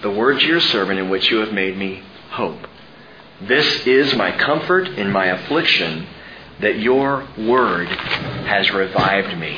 [0.01, 2.67] The word to your servant in which you have made me hope.
[3.41, 6.07] This is my comfort in my affliction
[6.61, 9.57] that your word has revived me.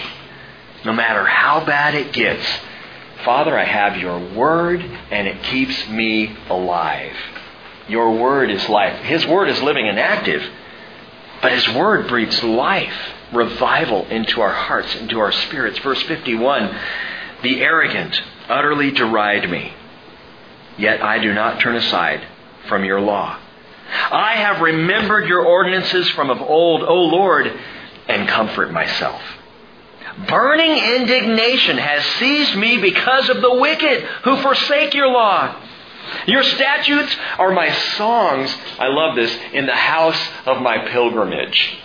[0.85, 2.45] No matter how bad it gets,
[3.23, 7.15] Father, I have your word and it keeps me alive.
[7.87, 8.99] Your word is life.
[9.03, 10.43] His word is living and active,
[11.41, 12.95] but His word breathes life,
[13.33, 15.79] revival into our hearts, into our spirits.
[15.79, 16.75] Verse 51
[17.43, 19.73] The arrogant utterly deride me,
[20.77, 22.25] yet I do not turn aside
[22.67, 23.37] from your law.
[24.11, 27.51] I have remembered your ordinances from of old, O Lord,
[28.07, 29.21] and comfort myself.
[30.27, 35.55] Burning indignation has seized me because of the wicked who forsake your law.
[36.27, 41.77] Your statutes are my songs, I love this, in the house of my pilgrimage.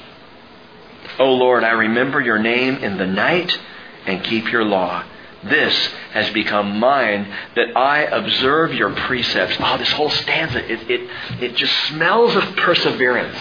[1.18, 3.58] O Lord, I remember your name in the night
[4.06, 5.04] and keep your law.
[5.44, 5.74] This
[6.12, 9.56] has become mine that I observe your precepts.
[9.60, 11.10] Oh, this whole stanza, it, it,
[11.40, 13.38] it just smells of perseverance.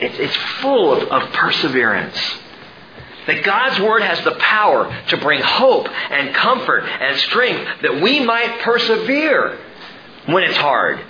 [0.00, 2.18] It, it's full of, of perseverance.
[3.26, 8.20] That God's Word has the power to bring hope and comfort and strength that we
[8.20, 9.58] might persevere
[10.26, 11.00] when it's hard.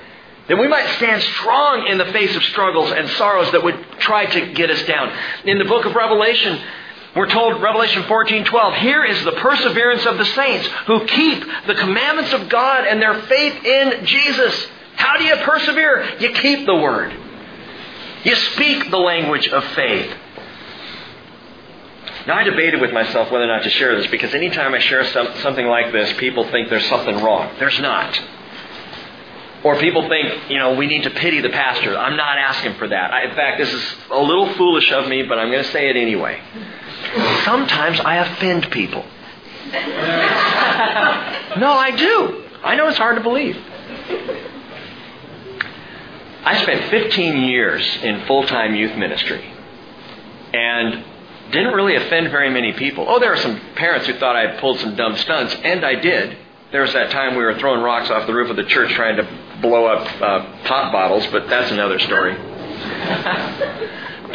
[0.49, 4.27] That we might stand strong in the face of struggles and sorrows that would try
[4.27, 5.13] to get us down.
[5.45, 6.61] In the book of Revelation,
[7.17, 11.75] we're told, Revelation 14 12, here is the perseverance of the saints who keep the
[11.75, 14.67] commandments of God and their faith in Jesus.
[14.97, 16.19] How do you persevere?
[16.21, 17.15] You keep the word.
[18.25, 20.15] You speak the language of faith.
[22.27, 25.05] Now, I debated with myself whether or not to share this because anytime I share
[25.13, 27.55] some, something like this, people think there's something wrong.
[27.61, 28.21] There's not.
[29.65, 31.97] Or people think, you know, we need to pity the pastor.
[31.97, 33.13] I'm not asking for that.
[33.13, 35.89] I, in fact, this is a little foolish of me, but I'm going to say
[35.89, 36.41] it anyway.
[37.45, 39.05] Sometimes I offend people.
[39.73, 42.45] no, I do.
[42.63, 43.57] I know it's hard to believe.
[46.45, 49.53] I spent 15 years in full time youth ministry
[50.53, 51.05] and
[51.51, 53.07] didn't really offend very many people.
[53.09, 55.97] Oh, there were some parents who thought I had pulled some dumb stunts, and I
[55.97, 56.37] did.
[56.77, 59.16] There was that time we were throwing rocks off the roof of the church trying
[59.16, 59.27] to
[59.62, 62.35] blow up uh, pop bottles, but that's another story.
[62.35, 62.45] but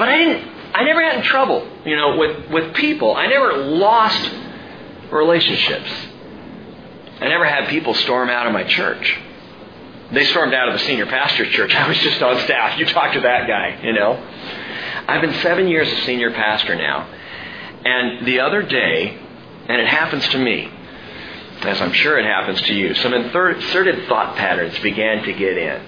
[0.10, 0.50] I didn't.
[0.74, 3.16] I never in trouble, you know, with with people.
[3.16, 4.28] I never lost
[5.12, 5.88] relationships.
[7.20, 9.20] I never had people storm out of my church.
[10.12, 11.76] They stormed out of the senior pastor's church.
[11.76, 12.80] I was just on staff.
[12.80, 14.14] You talk to that guy, you know.
[15.08, 17.08] I've been seven years a senior pastor now.
[17.86, 19.20] And the other day,
[19.68, 20.72] and it happens to me,
[21.66, 25.82] as I'm sure it happens to you, some inserted thought patterns began to get in.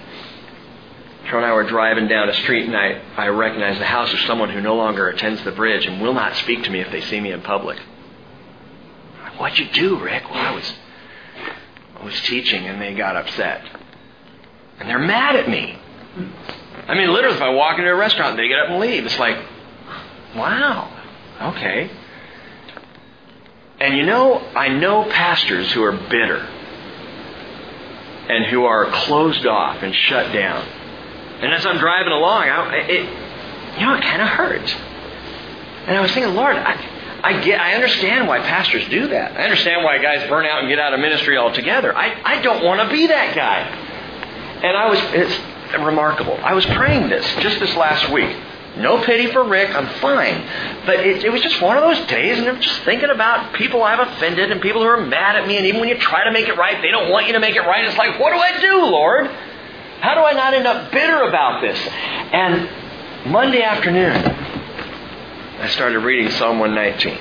[1.30, 4.20] Joe and I were driving down a street, and I, I recognized the house of
[4.20, 7.00] someone who no longer attends the bridge and will not speak to me if they
[7.00, 7.78] see me in public.
[9.38, 10.30] What'd you do, Rick?
[10.30, 10.72] Well, I was,
[11.98, 13.62] I was teaching, and they got upset.
[14.78, 15.78] And they're mad at me.
[16.86, 19.04] I mean, literally, if I walk into a restaurant, they get up and leave.
[19.06, 19.36] It's like,
[20.36, 20.92] wow,
[21.40, 21.90] okay.
[23.84, 26.38] And you know, I know pastors who are bitter
[28.30, 30.66] and who are closed off and shut down.
[31.42, 34.72] And as I'm driving along, I, it, you know, it kind of hurts.
[35.86, 39.38] And I was thinking, Lord, I, I get, I understand why pastors do that.
[39.38, 41.94] I understand why guys burn out and get out of ministry altogether.
[41.94, 43.58] I, I don't want to be that guy.
[44.66, 46.38] And I was, it's remarkable.
[46.42, 48.34] I was praying this just this last week.
[48.76, 50.84] No pity for Rick, I'm fine.
[50.84, 53.82] But it, it was just one of those days, and I'm just thinking about people
[53.82, 56.32] I've offended and people who are mad at me, and even when you try to
[56.32, 57.84] make it right, they don't want you to make it right.
[57.84, 59.26] It's like, what do I do, Lord?
[60.00, 61.78] How do I not end up bitter about this?
[61.78, 67.16] And Monday afternoon, I started reading Psalm 119.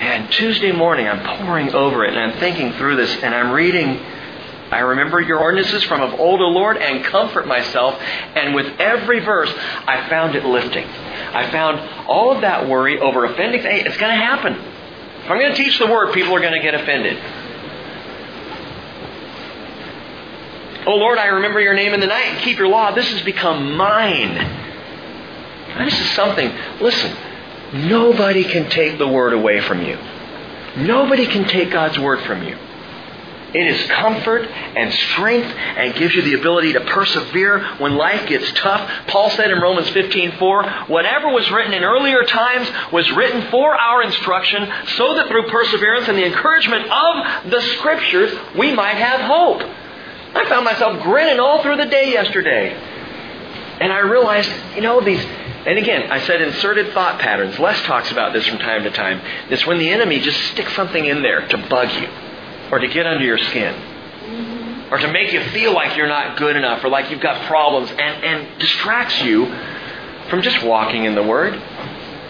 [0.00, 4.00] And Tuesday morning, I'm poring over it, and I'm thinking through this, and I'm reading
[4.70, 8.00] I remember your ordinances from of old, O Lord, and comfort myself.
[8.00, 10.86] And with every verse, I found it lifting.
[10.86, 13.62] I found all of that worry over offending.
[13.62, 14.54] Hey, it's going to happen.
[14.54, 17.18] If I'm going to teach the word, people are going to get offended.
[20.86, 22.92] Oh Lord, I remember your name in the night and keep your law.
[22.92, 24.34] This has become mine.
[25.78, 26.50] this is something,
[26.80, 27.14] listen,
[27.72, 29.98] nobody can take the word away from you.
[30.76, 32.56] Nobody can take God's word from you.
[33.52, 38.50] It is comfort and strength and gives you the ability to persevere when life gets
[38.52, 38.88] tough.
[39.08, 44.02] Paul said in Romans 15:4, whatever was written in earlier times was written for our
[44.02, 49.64] instruction, so that through perseverance and the encouragement of the scriptures we might have hope.
[50.34, 52.76] I found myself grinning all through the day yesterday.
[53.80, 55.24] And I realized, you know, these
[55.66, 57.58] and again, I said inserted thought patterns.
[57.58, 59.20] Les talks about this from time to time.
[59.50, 62.08] It's when the enemy just sticks something in there to bug you
[62.70, 64.94] or to get under your skin mm-hmm.
[64.94, 67.90] or to make you feel like you're not good enough or like you've got problems
[67.90, 69.46] and, and distracts you
[70.28, 71.60] from just walking in the Word,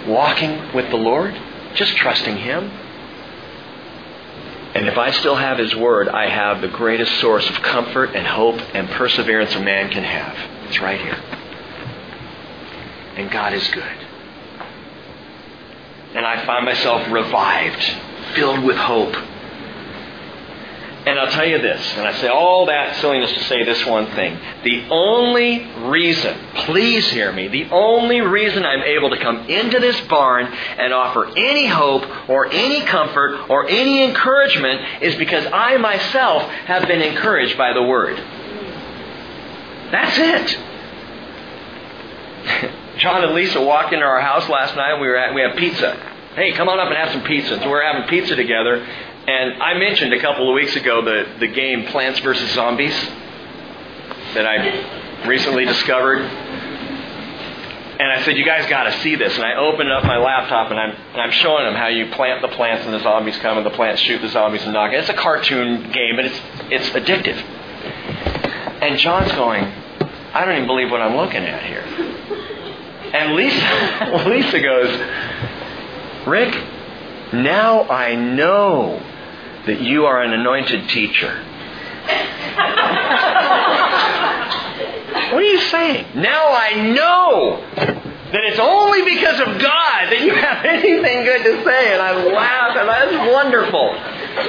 [0.06, 1.38] walking with the Lord,
[1.74, 2.70] just trusting Him.
[4.74, 8.26] And if I still have His Word, I have the greatest source of comfort and
[8.26, 10.68] hope and perseverance a man can have.
[10.68, 11.22] It's right here.
[13.16, 13.84] And God is good.
[16.14, 17.84] And I find myself revived,
[18.34, 19.14] filled with hope
[21.06, 24.06] and I'll tell you this, and I say all that silliness to say this one
[24.12, 24.38] thing.
[24.64, 26.36] The only reason,
[26.66, 31.26] please hear me, the only reason I'm able to come into this barn and offer
[31.38, 37.56] any hope or any comfort or any encouragement is because I myself have been encouraged
[37.56, 38.18] by the Word.
[39.90, 40.58] That's it.
[42.98, 45.00] John and Lisa walked into our house last night.
[45.00, 45.94] We were at, we had pizza.
[46.34, 47.58] Hey, come on up and have some pizza.
[47.58, 48.86] So we're having pizza together,
[49.30, 52.50] and I mentioned a couple of weeks ago the, the game Plants vs.
[52.50, 52.94] Zombies
[54.34, 56.18] that I recently discovered.
[58.00, 59.32] And I said, you guys got to see this.
[59.36, 62.42] And I opened up my laptop and I'm, and I'm showing them how you plant
[62.42, 64.96] the plants and the zombies come and the plants shoot the zombies and knock it.
[64.96, 67.36] It's a cartoon game, but it's, it's addictive.
[68.82, 71.82] And John's going, I don't even believe what I'm looking at here.
[73.14, 76.54] And Lisa, Lisa goes, Rick,
[77.32, 79.09] now I know
[79.66, 81.44] that you are an anointed teacher.
[85.32, 86.06] what are you saying?
[86.14, 87.62] Now I know
[88.32, 91.92] that it's only because of God that you have anything good to say.
[91.92, 93.92] And I laugh, and that's wonderful.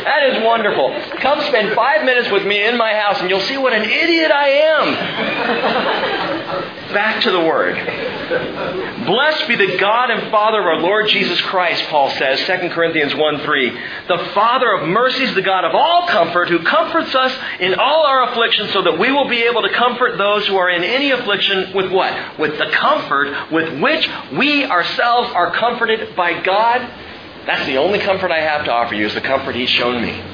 [0.05, 0.93] That is wonderful.
[1.19, 4.31] Come spend five minutes with me in my house, and you'll see what an idiot
[4.31, 6.40] I am.
[6.93, 7.75] Back to the Word.
[9.05, 13.15] Blessed be the God and Father of our Lord Jesus Christ, Paul says, 2 Corinthians
[13.15, 13.69] 1 3.
[14.07, 18.29] The Father of mercies, the God of all comfort, who comforts us in all our
[18.29, 21.73] afflictions, so that we will be able to comfort those who are in any affliction
[21.73, 22.39] with what?
[22.39, 26.81] With the comfort with which we ourselves are comforted by God.
[27.45, 30.30] That's the only comfort I have to offer you, is the comfort He's shown me.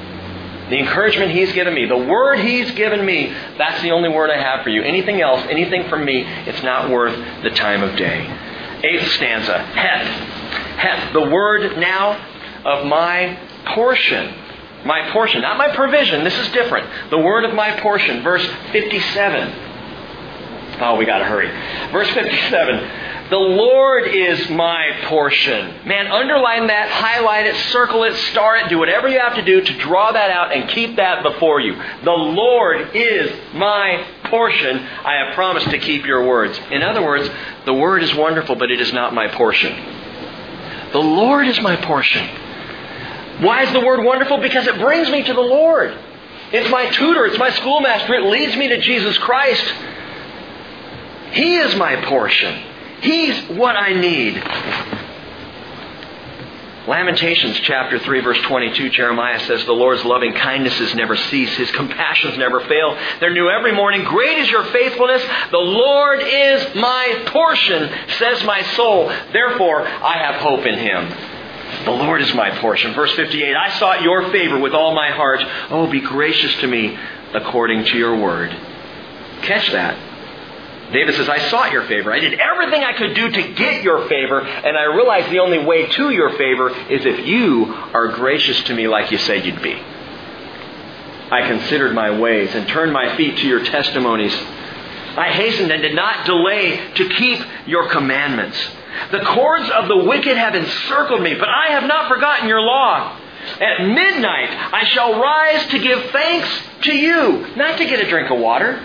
[0.70, 4.40] The encouragement He's given me, the word He's given me, that's the only word I
[4.40, 4.82] have for you.
[4.82, 8.26] Anything else, anything from me, it's not worth the time of day.
[8.84, 10.06] Eighth stanza, het.
[10.78, 12.12] Het, the word now
[12.64, 13.38] of my
[13.74, 14.34] portion.
[14.84, 16.22] My portion, not my provision.
[16.22, 16.88] This is different.
[17.10, 19.67] The word of my portion, verse 57.
[20.80, 21.48] Oh, we got to hurry.
[21.92, 23.08] Verse 57.
[23.30, 25.86] The Lord is my portion.
[25.86, 29.60] Man, underline that, highlight it, circle it, star it, do whatever you have to do
[29.60, 31.74] to draw that out and keep that before you.
[32.04, 34.78] The Lord is my portion.
[34.78, 36.58] I have promised to keep your words.
[36.70, 37.28] In other words,
[37.66, 39.74] the word is wonderful, but it is not my portion.
[40.92, 42.26] The Lord is my portion.
[43.42, 44.38] Why is the word wonderful?
[44.38, 45.96] Because it brings me to the Lord.
[46.50, 49.64] It's my tutor, it's my schoolmaster, it leads me to Jesus Christ.
[51.32, 52.62] He is my portion.
[53.00, 54.42] He's what I need.
[56.88, 61.54] Lamentations chapter 3 verse 22, Jeremiah says, The Lord's loving kindnesses never cease.
[61.54, 62.98] His compassions never fail.
[63.20, 64.04] They're new every morning.
[64.04, 65.22] Great is your faithfulness.
[65.50, 69.08] The Lord is my portion, says my soul.
[69.32, 71.28] Therefore, I have hope in Him.
[71.84, 72.94] The Lord is my portion.
[72.94, 75.40] Verse 58, I sought your favor with all my heart.
[75.70, 76.98] Oh, be gracious to me
[77.34, 78.50] according to your word.
[79.42, 80.07] Catch that.
[80.92, 82.12] David says, I sought your favor.
[82.12, 85.58] I did everything I could do to get your favor, and I realized the only
[85.58, 89.62] way to your favor is if you are gracious to me like you said you'd
[89.62, 89.74] be.
[91.30, 94.34] I considered my ways and turned my feet to your testimonies.
[94.34, 98.56] I hastened and did not delay to keep your commandments.
[99.10, 103.18] The cords of the wicked have encircled me, but I have not forgotten your law.
[103.60, 106.48] At midnight I shall rise to give thanks
[106.82, 108.80] to you, not to get a drink of water.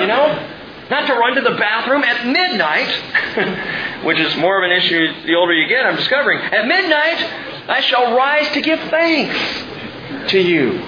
[0.00, 0.52] You know?
[0.90, 5.34] Not to run to the bathroom at midnight, which is more of an issue the
[5.34, 6.38] older you get, I'm discovering.
[6.38, 10.80] At midnight, I shall rise to give thanks to you.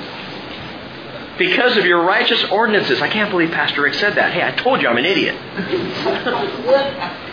[1.37, 3.01] Because of your righteous ordinances.
[3.01, 4.33] I can't believe Pastor Rick said that.
[4.33, 5.37] Hey, I told you I'm an idiot.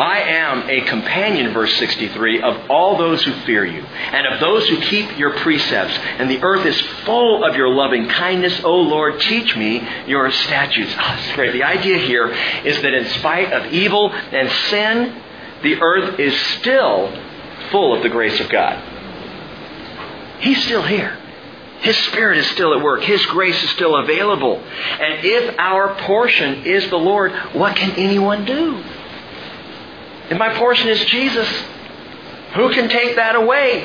[0.00, 4.66] I am a companion, verse 63, of all those who fear you, and of those
[4.66, 5.92] who keep your precepts.
[6.18, 8.62] And the earth is full of your loving kindness.
[8.64, 10.94] O Lord, teach me your statutes.
[10.98, 11.52] Oh, great.
[11.52, 12.28] The idea here
[12.64, 15.22] is that in spite of evil and sin,
[15.62, 17.14] the earth is still
[17.70, 18.82] full of the grace of God.
[20.40, 21.18] He's still here.
[21.80, 23.02] His Spirit is still at work.
[23.02, 24.56] His grace is still available.
[24.58, 28.82] And if our portion is the Lord, what can anyone do?
[30.30, 31.48] And my portion is Jesus.
[32.54, 33.84] Who can take that away?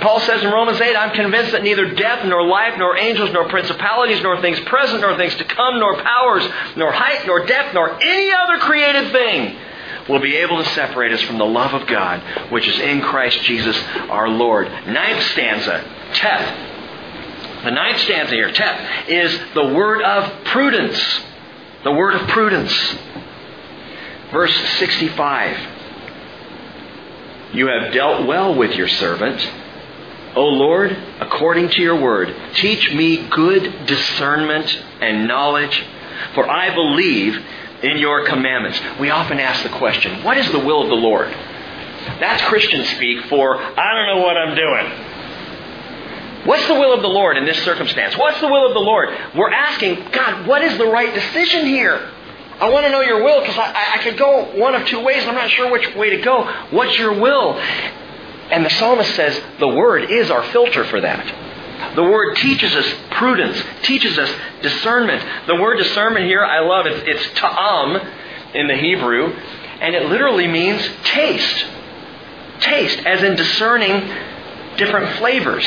[0.00, 3.48] Paul says in Romans 8, I'm convinced that neither death, nor life, nor angels, nor
[3.48, 6.44] principalities, nor things present, nor things to come, nor powers,
[6.76, 9.56] nor height, nor depth, nor any other created thing
[10.08, 13.40] will be able to separate us from the love of God, which is in Christ
[13.42, 13.76] Jesus
[14.10, 14.66] our Lord.
[14.86, 15.84] Ninth stanza,
[16.14, 17.64] Teth.
[17.64, 21.00] The ninth stanza here, Teth, is the word of prudence.
[21.84, 22.72] The word of prudence.
[24.34, 25.56] Verse 65
[27.54, 29.40] You have dealt well with your servant.
[30.34, 30.90] O Lord,
[31.20, 35.84] according to your word, teach me good discernment and knowledge,
[36.34, 37.40] for I believe
[37.84, 38.80] in your commandments.
[38.98, 41.28] We often ask the question, What is the will of the Lord?
[42.18, 46.46] That's Christian speak for, I don't know what I'm doing.
[46.48, 48.18] What's the will of the Lord in this circumstance?
[48.18, 49.10] What's the will of the Lord?
[49.36, 52.10] We're asking, God, what is the right decision here?
[52.60, 55.22] I want to know your will because I, I could go one of two ways
[55.22, 56.44] and I'm not sure which way to go.
[56.70, 57.54] What's your will?
[57.54, 61.94] And the psalmist says the word is our filter for that.
[61.96, 64.32] The word teaches us prudence, teaches us
[64.62, 65.46] discernment.
[65.46, 67.08] The word discernment here, I love it.
[67.08, 67.96] It's ta'am
[68.54, 69.32] in the Hebrew,
[69.80, 71.66] and it literally means taste.
[72.60, 74.08] Taste, as in discerning
[74.76, 75.66] different flavors.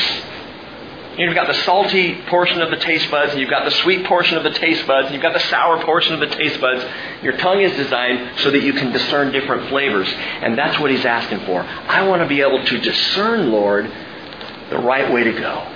[1.18, 4.36] You've got the salty portion of the taste buds, and you've got the sweet portion
[4.36, 6.84] of the taste buds, and you've got the sour portion of the taste buds.
[7.24, 10.08] Your tongue is designed so that you can discern different flavors.
[10.08, 11.62] And that's what he's asking for.
[11.62, 13.92] I want to be able to discern, Lord,
[14.70, 15.66] the right way to go.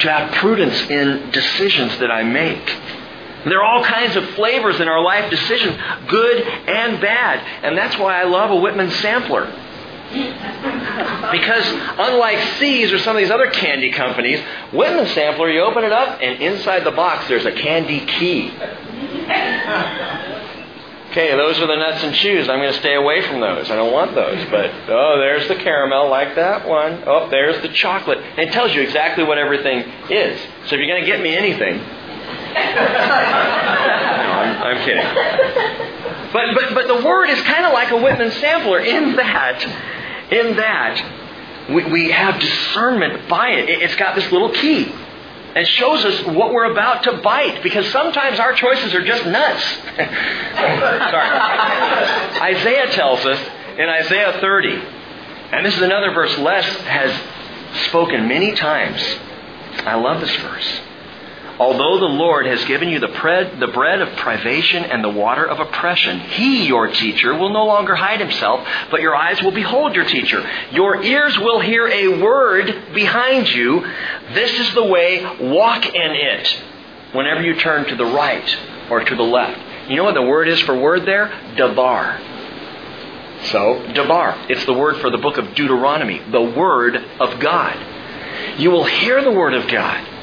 [0.00, 2.66] To have prudence in decisions that I make.
[3.44, 5.76] There are all kinds of flavors in our life decisions,
[6.08, 7.38] good and bad.
[7.62, 9.46] And that's why I love a Whitman sampler.
[11.32, 11.64] Because
[11.98, 14.40] unlike See's or some of these other candy companies,
[14.72, 18.52] Whitman Sampler, you open it up and inside the box there's a candy key.
[21.10, 22.48] Okay, those are the nuts and chews.
[22.48, 23.70] I'm going to stay away from those.
[23.70, 24.44] I don't want those.
[24.50, 27.04] But, oh, there's the caramel, like that one.
[27.06, 28.18] Oh, there's the chocolate.
[28.18, 30.40] And it tells you exactly what everything is.
[30.66, 31.84] So if you're going to get me anything, no,
[34.34, 35.04] I'm, I'm kidding.
[36.32, 39.64] But, but, but the word is kind of like a Whitman sampler in that
[40.34, 43.68] in that, we, we have discernment by it.
[43.68, 44.92] It's got this little key.
[45.54, 49.62] And shows us what we're about to bite because sometimes our choices are just nuts.
[49.96, 51.28] Sorry.
[52.40, 53.38] Isaiah tells us
[53.78, 54.82] in Isaiah 30,
[55.52, 59.00] and this is another verse Les has spoken many times.
[59.86, 60.80] I love this verse.
[61.58, 65.46] Although the Lord has given you the bread, the bread of privation and the water
[65.46, 69.94] of oppression, He, your teacher, will no longer hide Himself, but your eyes will behold
[69.94, 70.44] your teacher.
[70.72, 73.86] Your ears will hear a word behind you.
[74.32, 76.62] This is the way, walk in it.
[77.12, 78.58] Whenever you turn to the right
[78.90, 79.88] or to the left.
[79.88, 81.28] You know what the word is for word there?
[81.56, 82.18] Dabar.
[83.44, 84.50] So, Dabar.
[84.50, 87.76] It's the word for the book of Deuteronomy, the Word of God.
[88.58, 90.13] You will hear the Word of God.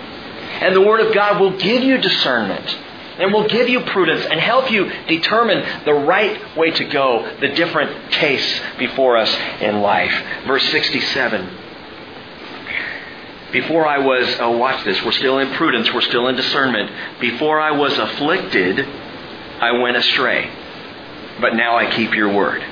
[0.60, 2.78] And the Word of God will give you discernment
[3.18, 7.49] and will give you prudence and help you determine the right way to go, the
[7.49, 10.14] different tastes before us in life.
[10.48, 11.57] Verse 67.
[13.52, 16.90] Before I was, oh, watch this, we're still in prudence, we're still in discernment.
[17.19, 20.49] Before I was afflicted, I went astray.
[21.41, 22.64] But now I keep your word.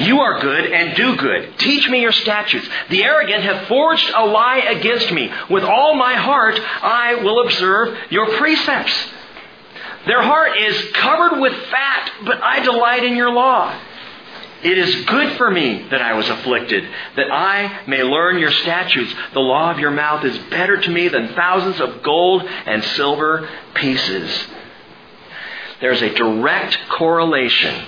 [0.00, 1.58] You are good and do good.
[1.58, 2.68] Teach me your statutes.
[2.90, 5.30] The arrogant have forged a lie against me.
[5.50, 8.94] With all my heart, I will observe your precepts.
[10.06, 13.78] Their heart is covered with fat, but I delight in your law.
[14.62, 16.84] It is good for me that I was afflicted,
[17.14, 19.14] that I may learn your statutes.
[19.32, 23.48] The law of your mouth is better to me than thousands of gold and silver
[23.74, 24.46] pieces.
[25.80, 27.84] There's a direct correlation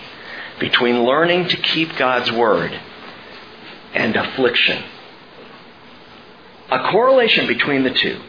[0.61, 2.79] between learning to keep God's Word
[3.95, 4.85] and affliction.
[6.71, 8.21] A correlation between the two.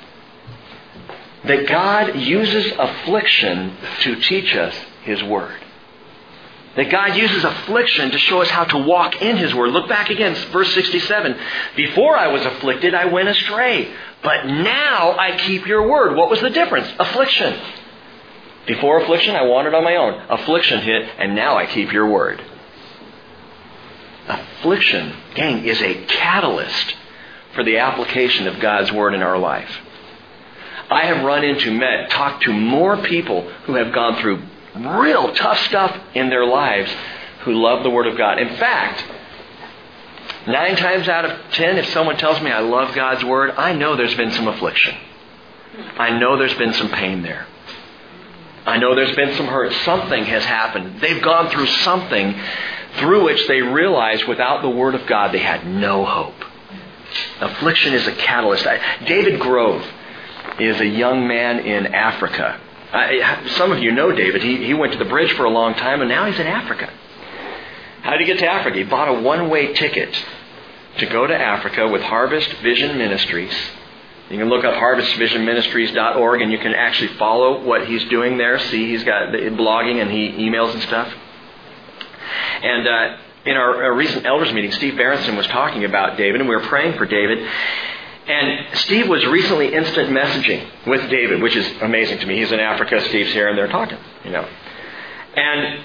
[1.43, 5.59] That God uses affliction to teach us His Word.
[6.75, 9.71] That God uses affliction to show us how to walk in His Word.
[9.71, 11.37] Look back again, verse 67.
[11.75, 13.93] Before I was afflicted, I went astray.
[14.23, 16.15] But now I keep your Word.
[16.15, 16.87] What was the difference?
[16.97, 17.59] Affliction.
[18.67, 20.13] Before affliction, I wandered on my own.
[20.29, 22.43] Affliction hit, and now I keep your word.
[24.27, 26.95] Affliction, gang, is a catalyst
[27.55, 29.69] for the application of God's word in our life.
[30.89, 34.41] I have run into, met, talked to more people who have gone through
[34.75, 36.91] real tough stuff in their lives
[37.43, 38.39] who love the Word of God.
[38.39, 39.03] In fact,
[40.47, 43.95] nine times out of ten, if someone tells me I love God's Word, I know
[43.95, 44.95] there's been some affliction.
[45.97, 47.47] I know there's been some pain there.
[48.65, 49.73] I know there's been some hurt.
[49.85, 51.01] Something has happened.
[51.01, 52.39] They've gone through something
[52.97, 56.35] through which they realized without the Word of God they had no hope.
[57.39, 58.67] Affliction is a catalyst.
[59.05, 59.85] David Grove
[60.59, 62.59] is a young man in Africa.
[63.55, 64.43] some of you know David.
[64.43, 66.91] He, he went to the bridge for a long time and now he's in Africa.
[68.01, 68.77] How did he get to Africa?
[68.77, 70.23] He bought a one way ticket
[70.97, 73.53] to go to Africa with Harvest Vision Ministries
[74.33, 78.59] you can look up harvestvisionministries.org and you can actually follow what he's doing there.
[78.59, 81.13] See, he's got blogging and he emails and stuff.
[82.63, 86.49] And uh, in our, our, recent elders meeting, Steve Berenson was talking about David, and
[86.49, 87.39] we were praying for David.
[88.27, 92.37] And Steve was recently instant messaging with David, which is amazing to me.
[92.37, 94.47] He's in Africa, Steve's here, and they're talking, you know.
[95.35, 95.83] And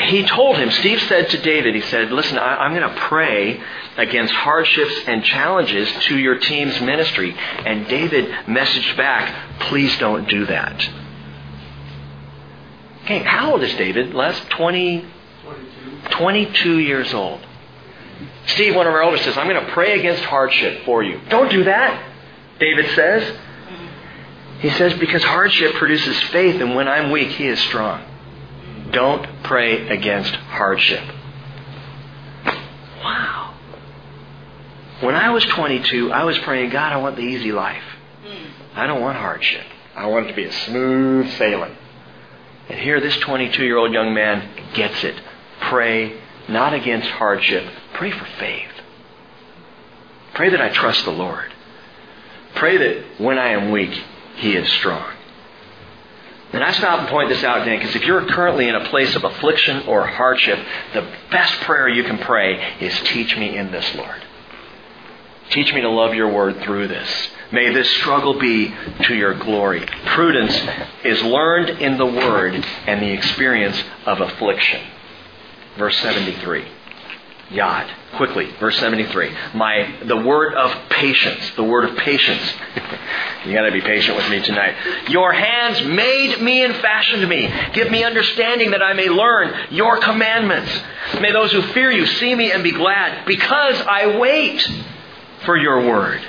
[0.00, 3.60] he told him, Steve said to David, he said, Listen, I, am going to pray
[3.96, 7.34] against hardships and challenges to your team's ministry.
[7.36, 10.88] And David messaged back, Please don't do that.
[13.04, 14.14] Okay, how old is David?
[14.14, 14.38] Les?
[14.50, 15.04] 20,
[15.42, 16.08] 22.
[16.10, 17.40] 22 years old.
[18.46, 21.20] Steve, one of our elders, says, I'm going to pray against hardship for you.
[21.28, 22.02] Don't do that,
[22.58, 23.38] David says.
[24.60, 28.02] He says, because hardship produces faith, and when I'm weak, he is strong.
[28.90, 31.02] Don't pray against hardship.
[33.02, 33.54] Wow.
[35.00, 37.82] When I was 22, I was praying, God, I want the easy life.
[38.24, 38.78] Hmm.
[38.78, 39.64] I don't want hardship.
[39.94, 41.76] I want it to be a smooth sailing.
[42.68, 45.20] And here, this 22 year old young man gets it.
[45.62, 48.70] Pray not against hardship, pray for faith.
[50.34, 51.52] Pray that I trust the Lord.
[52.54, 53.92] Pray that when I am weak,
[54.36, 55.12] He is strong.
[56.52, 59.14] And I stop and point this out, Dan, because if you're currently in a place
[59.14, 60.58] of affliction or hardship,
[60.94, 64.24] the best prayer you can pray is teach me in this, Lord.
[65.50, 67.08] Teach me to love your word through this.
[67.52, 69.86] May this struggle be to your glory.
[70.06, 70.58] Prudence
[71.04, 72.54] is learned in the word
[72.86, 74.82] and the experience of affliction.
[75.76, 76.66] Verse 73.
[77.50, 77.90] Yod.
[78.16, 79.34] Quickly, verse 73.
[79.54, 81.50] My, the word of patience.
[81.56, 82.42] The word of patience.
[83.46, 84.74] you gotta be patient with me tonight.
[85.08, 87.52] Your hands made me and fashioned me.
[87.72, 90.70] Give me understanding that I may learn your commandments.
[91.20, 94.68] May those who fear you see me and be glad because I wait
[95.44, 96.20] for your word.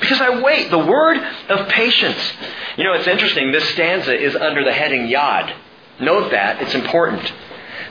[0.00, 0.70] Because I wait.
[0.70, 1.18] The word
[1.48, 2.32] of patience.
[2.76, 3.52] You know, it's interesting.
[3.52, 5.54] This stanza is under the heading Yod.
[6.00, 6.62] Note that.
[6.62, 7.30] It's important.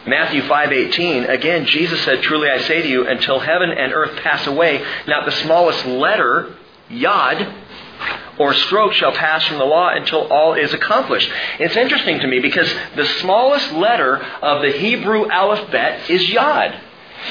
[0.08, 4.48] Matthew 5:18 again Jesus said truly I say to you until heaven and earth pass
[4.48, 6.56] away not the smallest letter
[6.90, 7.48] yod
[8.38, 11.30] or stroke shall pass from the law until all is accomplished.
[11.60, 16.80] It's interesting to me because the smallest letter of the Hebrew alphabet is yod.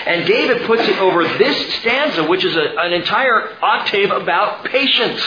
[0.07, 5.23] And David puts it over this stanza, which is a, an entire octave about patience,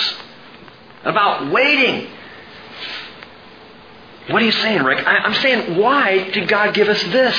[1.04, 2.08] about waiting.
[4.30, 5.04] What are you saying, Rick?
[5.06, 7.36] I'm saying, why did God give us this?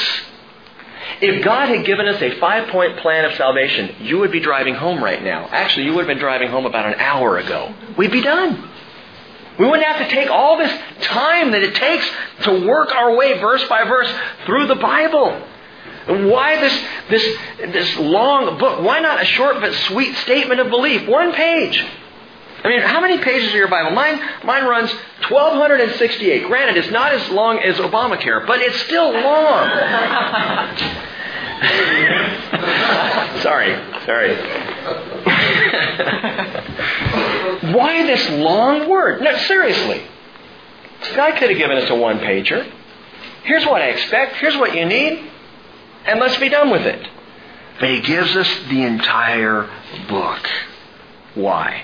[1.21, 4.75] If God had given us a five point plan of salvation, you would be driving
[4.75, 5.49] home right now.
[5.51, 7.75] Actually, you would have been driving home about an hour ago.
[7.97, 8.69] We'd be done.
[9.59, 10.73] We wouldn't have to take all this
[11.03, 12.11] time that it takes
[12.45, 14.13] to work our way verse by verse
[14.47, 15.41] through the Bible.
[16.07, 17.39] Why this, this,
[17.73, 18.83] this long book?
[18.83, 21.07] Why not a short but sweet statement of belief?
[21.07, 21.85] One page.
[22.65, 23.91] I mean, how many pages are your Bible?
[23.91, 24.91] Mine, mine runs
[25.29, 26.47] 1,268.
[26.47, 29.69] Granted, it's not as long as Obamacare, but it's still long.
[33.43, 33.75] sorry,
[34.05, 34.37] sorry.
[37.75, 39.23] Why this long word?
[39.23, 40.03] No, seriously.
[41.17, 42.71] God could have given us a one pager.
[43.43, 44.37] Here's what I expect.
[44.37, 45.31] Here's what you need
[46.05, 47.09] and let's be done with it.
[47.81, 49.69] But he gives us the entire
[50.09, 50.49] book.
[51.35, 51.83] Why?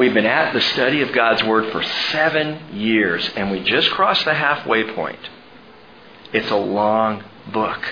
[0.00, 4.24] We've been at the study of God's Word for seven years, and we just crossed
[4.24, 5.18] the halfway point.
[6.32, 7.22] It's a long
[7.52, 7.86] book.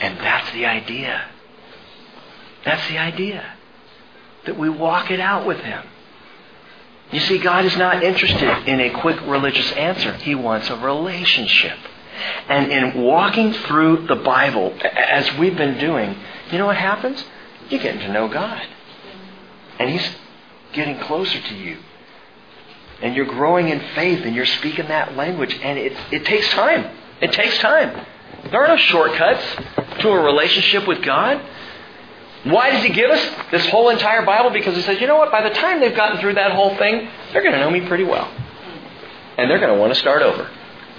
[0.00, 1.26] And that's the idea.
[2.64, 3.44] That's the idea.
[4.46, 5.84] That we walk it out with Him.
[7.12, 10.14] You see, God is not interested in a quick religious answer.
[10.14, 11.76] He wants a relationship.
[12.48, 16.16] And in walking through the Bible, as we've been doing,
[16.50, 17.22] you know what happens?
[17.68, 18.66] You're getting to know God.
[19.78, 20.10] And He's
[20.72, 21.78] getting closer to you.
[23.00, 25.56] And you're growing in faith and you're speaking that language.
[25.62, 26.96] And it, it takes time.
[27.20, 28.06] It takes time.
[28.50, 29.44] There are no shortcuts
[30.00, 31.40] to a relationship with God.
[32.44, 34.50] Why does He give us this whole entire Bible?
[34.50, 35.30] Because He says, you know what?
[35.30, 38.04] By the time they've gotten through that whole thing, they're going to know me pretty
[38.04, 38.32] well.
[39.36, 40.50] And they're going to want to start over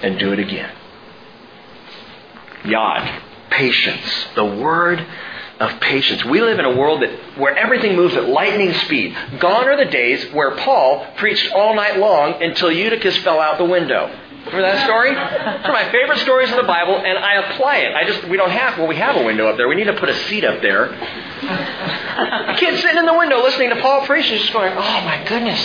[0.01, 0.73] and do it again.
[2.65, 5.05] Yod, patience, the word
[5.59, 6.23] of patience.
[6.25, 9.15] We live in a world that where everything moves at lightning speed.
[9.39, 13.65] Gone are the days where Paul preached all night long until Eutychus fell out the
[13.65, 14.07] window.
[14.45, 15.11] Remember that story?
[15.11, 17.93] It's one of my favorite stories in the Bible, and I apply it.
[17.93, 19.67] I just we don't have well, we have a window up there.
[19.67, 20.85] We need to put a seat up there.
[20.85, 25.23] A kid sitting in the window listening to Paul preach is just going, Oh my
[25.27, 25.59] goodness.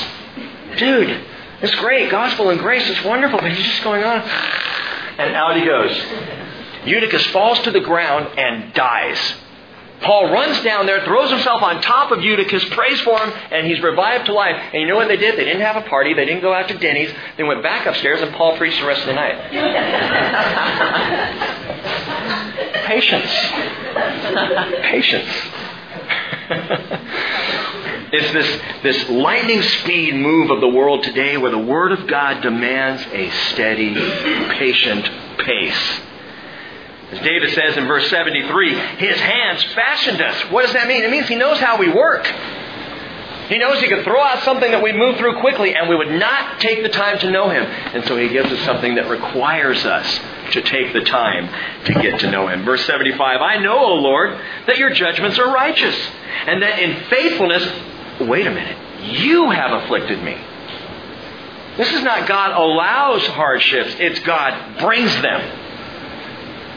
[0.77, 1.25] Dude,
[1.63, 4.21] it's great, gospel and grace, it's wonderful, but he's just going on.
[4.21, 5.93] And out he goes.
[6.85, 9.35] Eutychus falls to the ground and dies.
[10.05, 13.81] Paul runs down there, throws himself on top of Eutychus, prays for him, and he's
[13.81, 14.61] revived to life.
[14.73, 15.39] And you know what they did?
[15.39, 16.13] They didn't have a party.
[16.13, 17.11] They didn't go out to Denny's.
[17.37, 19.51] They went back upstairs, and Paul preached the rest of the night.
[22.87, 23.31] Patience.
[24.83, 25.29] Patience.
[28.13, 32.43] it's this, this lightning speed move of the world today where the Word of God
[32.43, 36.01] demands a steady, patient pace.
[37.13, 40.51] As David says in verse 73, his hands fashioned us.
[40.51, 41.05] What does that mean?
[41.05, 42.27] It means he knows how we work.
[43.49, 46.13] He knows he could throw out something that we move through quickly and we would
[46.13, 47.63] not take the time to know him.
[47.63, 50.21] And so he gives us something that requires us
[50.53, 51.49] to take the time
[51.85, 52.65] to get to know him.
[52.65, 55.97] Verse 75, I know, O Lord, that your judgments are righteous
[56.47, 57.69] and that in faithfulness,
[58.21, 58.79] wait a minute,
[59.21, 60.39] you have afflicted me.
[61.77, 65.64] This is not God allows hardships, it's God brings them.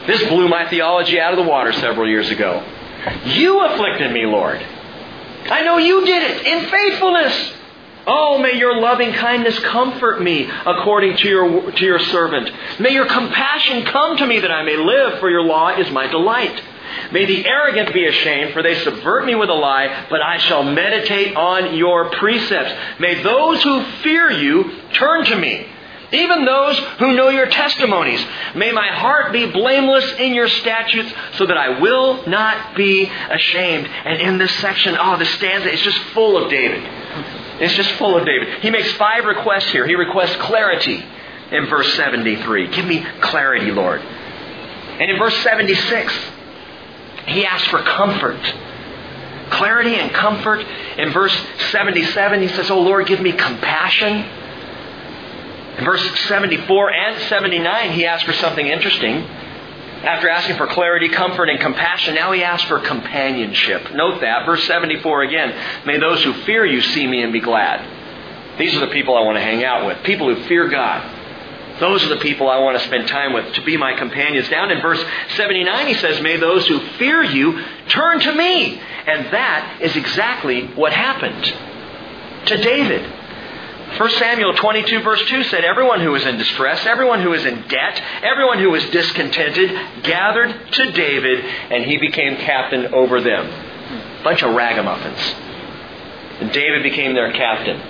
[0.08, 2.64] This blew my theology out of the water several years ago.
[3.26, 4.56] You afflicted me, Lord.
[5.50, 7.52] I know you did it in faithfulness.
[8.06, 12.50] Oh, may your loving kindness comfort me according to your, to your servant.
[12.80, 16.06] May your compassion come to me that I may live, for your law is my
[16.06, 16.58] delight.
[17.12, 20.62] May the arrogant be ashamed, for they subvert me with a lie, but I shall
[20.62, 22.72] meditate on your precepts.
[22.98, 25.66] May those who fear you turn to me,
[26.12, 28.24] even those who know your testimonies.
[28.54, 33.86] May my heart be blameless in your statutes, so that I will not be ashamed.
[33.86, 36.82] And in this section, oh, the stanza is just full of David.
[37.60, 38.62] It's just full of David.
[38.62, 39.86] He makes five requests here.
[39.86, 41.04] He requests clarity
[41.50, 42.68] in verse 73.
[42.68, 44.00] Give me clarity, Lord.
[44.00, 46.12] And in verse 76,
[47.26, 48.40] he asks for comfort.
[49.50, 50.60] Clarity and comfort.
[50.98, 51.36] In verse
[51.70, 54.37] 77, he says, Oh Lord, give me compassion.
[55.78, 59.22] In verse 74 and 79, he asks for something interesting.
[60.02, 63.92] After asking for clarity, comfort, and compassion, now he asks for companionship.
[63.94, 64.44] Note that.
[64.44, 65.86] Verse 74 again.
[65.86, 68.58] May those who fear you see me and be glad.
[68.58, 70.02] These are the people I want to hang out with.
[70.02, 71.14] People who fear God.
[71.78, 74.48] Those are the people I want to spend time with to be my companions.
[74.48, 75.02] Down in verse
[75.36, 78.80] 79, he says, May those who fear you turn to me.
[79.06, 81.44] And that is exactly what happened
[82.46, 83.17] to David.
[83.96, 87.66] 1 Samuel 22, verse 2 said, Everyone who was in distress, everyone who was in
[87.68, 89.70] debt, everyone who was discontented
[90.02, 94.22] gathered to David, and he became captain over them.
[94.22, 95.18] Bunch of ragamuffins.
[96.40, 97.80] And David became their captain.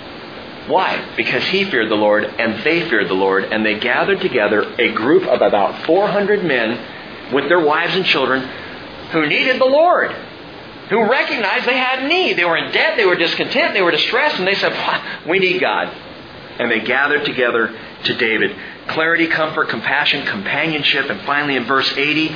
[0.69, 1.15] Why?
[1.17, 4.93] Because he feared the Lord and they feared the Lord, and they gathered together a
[4.93, 8.43] group of about 400 men with their wives and children
[9.11, 10.15] who needed the Lord,
[10.91, 12.35] who recognized they had need.
[12.35, 15.61] They were in debt, they were discontent, they were distressed, and they said, We need
[15.61, 15.95] God.
[16.59, 18.57] And they gathered together to David.
[18.89, 22.35] Clarity, comfort, compassion, companionship, and finally in verse 80,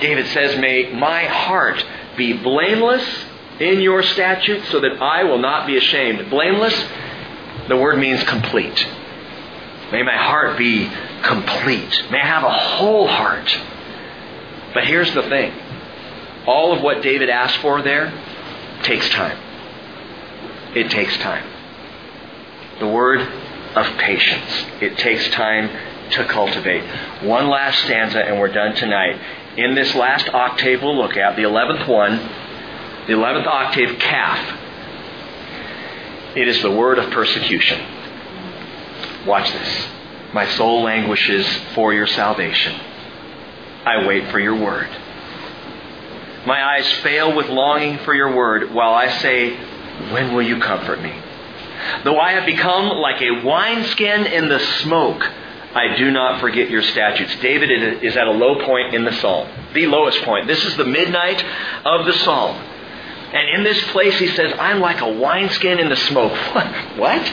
[0.00, 1.84] David says, May my heart
[2.16, 3.06] be blameless
[3.60, 6.28] in your statutes so that I will not be ashamed.
[6.28, 6.74] Blameless
[7.68, 8.86] the word means complete.
[9.90, 10.90] May my heart be
[11.22, 12.02] complete.
[12.10, 13.56] May I have a whole heart.
[14.74, 15.52] But here's the thing
[16.46, 18.12] all of what David asked for there
[18.82, 19.38] takes time.
[20.74, 21.44] It takes time.
[22.80, 24.66] The word of patience.
[24.80, 25.70] It takes time
[26.10, 26.84] to cultivate.
[27.22, 29.20] One last stanza, and we're done tonight.
[29.56, 32.18] In this last octave we'll look at, the 11th one,
[33.06, 34.58] the 11th octave, Kaph,
[36.36, 37.80] It is the word of persecution.
[39.26, 39.88] Watch this.
[40.32, 42.74] My soul languishes for your salvation.
[43.86, 44.88] I wait for your word.
[46.46, 49.56] My eyes fail with longing for your word while I say,
[50.12, 51.14] When will you comfort me?
[52.04, 55.22] Though I have become like a wineskin in the smoke,
[55.74, 57.34] I do not forget your statutes.
[57.42, 60.46] David is at a low point in the psalm, the lowest point.
[60.46, 61.44] This is the midnight
[61.84, 62.56] of the psalm.
[63.32, 66.32] And in this place, he says, I'm like a wineskin in the smoke.
[66.96, 67.28] what?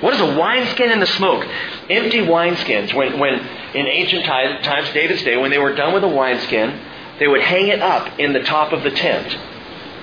[0.00, 1.46] What is a wineskin in the smoke?
[1.88, 2.92] Empty wineskins.
[2.92, 3.34] When, when
[3.74, 6.78] in ancient times, David's day, when they were done with a wineskin,
[7.18, 9.36] they would hang it up in the top of the tent.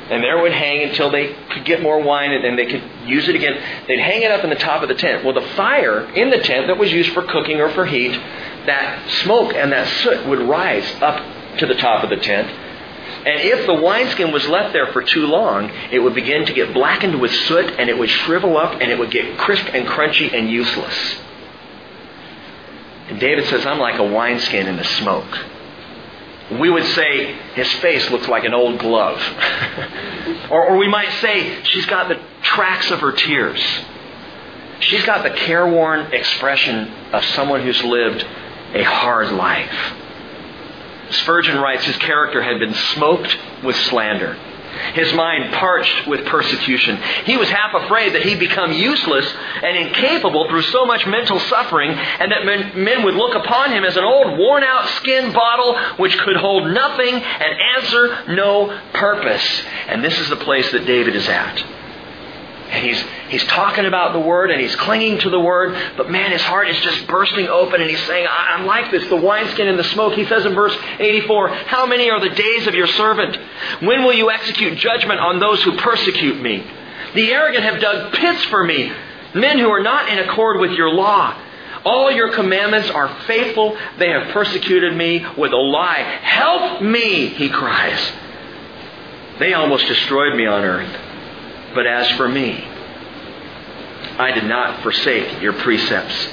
[0.09, 2.83] And there it would hang until they could get more wine and then they could
[3.05, 3.53] use it again.
[3.87, 5.23] They'd hang it up in the top of the tent.
[5.23, 8.11] Well, the fire in the tent that was used for cooking or for heat,
[8.65, 12.49] that smoke and that soot would rise up to the top of the tent
[13.25, 16.73] and if the wineskin was left there for too long, it would begin to get
[16.73, 20.33] blackened with soot and it would shrivel up and it would get crisp and crunchy
[20.33, 21.17] and useless.
[23.09, 25.37] And David says, I'm like a wineskin in the smoke.
[26.59, 29.17] We would say his face looks like an old glove.
[30.49, 33.61] or, or we might say she's got the tracks of her tears.
[34.81, 38.25] She's got the careworn expression of someone who's lived
[38.73, 39.93] a hard life.
[41.11, 44.37] Spurgeon writes his character had been smoked with slander.
[44.93, 46.97] His mind parched with persecution.
[47.25, 49.25] He was half afraid that he'd become useless
[49.61, 53.83] and incapable through so much mental suffering, and that men, men, would look upon him
[53.83, 59.63] as an old, worn out skin bottle which could hold nothing and answer no purpose.
[59.87, 61.63] And this is the place that David is at.
[62.71, 66.31] And he's, he's talking about the Word and he's clinging to the Word, but man,
[66.31, 69.77] his heart is just bursting open and he's saying, I'm like this, the wineskin and
[69.77, 70.13] the smoke.
[70.13, 73.37] He says in verse 84, How many are the days of your servant?
[73.81, 76.65] When will you execute judgment on those who persecute me?
[77.13, 78.89] The arrogant have dug pits for me,
[79.35, 81.37] men who are not in accord with your law.
[81.83, 83.77] All your commandments are faithful.
[83.97, 86.03] They have persecuted me with a lie.
[86.21, 88.13] Help me, he cries.
[89.39, 91.10] They almost destroyed me on earth.
[91.73, 92.63] But as for me,
[94.17, 96.27] I did not forsake your precepts.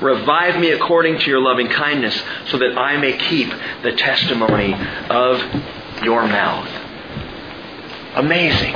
[0.00, 3.52] Revive me according to your loving kindness, so that I may keep
[3.82, 4.74] the testimony
[5.08, 5.40] of
[6.02, 6.68] your mouth.
[8.16, 8.74] Amazing.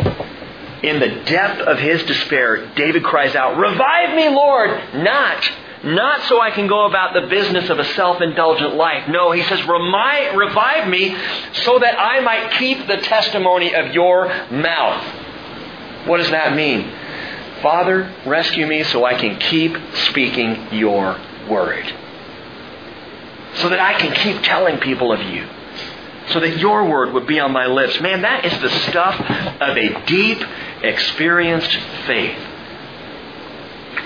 [0.82, 4.70] In the depth of his despair, David cries out, Revive me, Lord!
[4.94, 5.50] Not,
[5.82, 9.08] not so I can go about the business of a self-indulgent life.
[9.08, 11.16] No, he says, Revive me
[11.64, 15.17] so that I might keep the testimony of your mouth.
[16.06, 16.90] What does that mean?
[17.62, 19.76] Father, rescue me so I can keep
[20.08, 21.92] speaking your word.
[23.56, 25.48] So that I can keep telling people of you
[26.30, 28.00] so that your word would be on my lips.
[28.00, 30.42] Man, that is the stuff of a deep,
[30.82, 31.74] experienced
[32.06, 32.38] faith.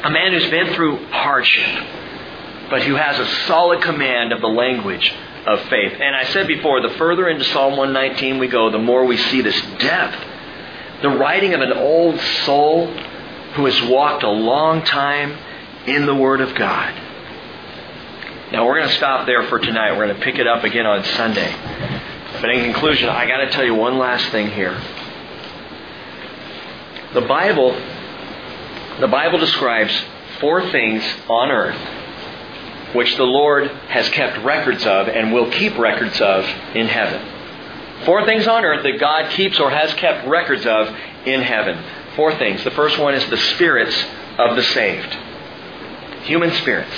[0.05, 5.13] A man who's been through hardship, but who has a solid command of the language
[5.47, 5.93] of faith.
[6.01, 9.41] And I said before, the further into Psalm 119 we go, the more we see
[9.41, 10.17] this depth.
[11.03, 12.87] The writing of an old soul
[13.55, 15.37] who has walked a long time
[15.87, 16.95] in the Word of God.
[18.53, 19.97] Now, we're going to stop there for tonight.
[19.97, 21.53] We're going to pick it up again on Sunday.
[22.41, 24.81] But in conclusion, I got to tell you one last thing here.
[27.15, 27.73] The Bible,
[29.01, 29.93] the Bible describes
[30.41, 31.79] four things on earth
[32.95, 37.32] which the Lord has kept records of and will keep records of in heaven.
[38.05, 40.89] Four things on earth that God keeps or has kept records of
[41.27, 41.83] in heaven.
[42.17, 42.63] Four things.
[42.65, 43.97] The first one is the spirits
[44.39, 45.15] of the saved.
[46.25, 46.95] Human spirits.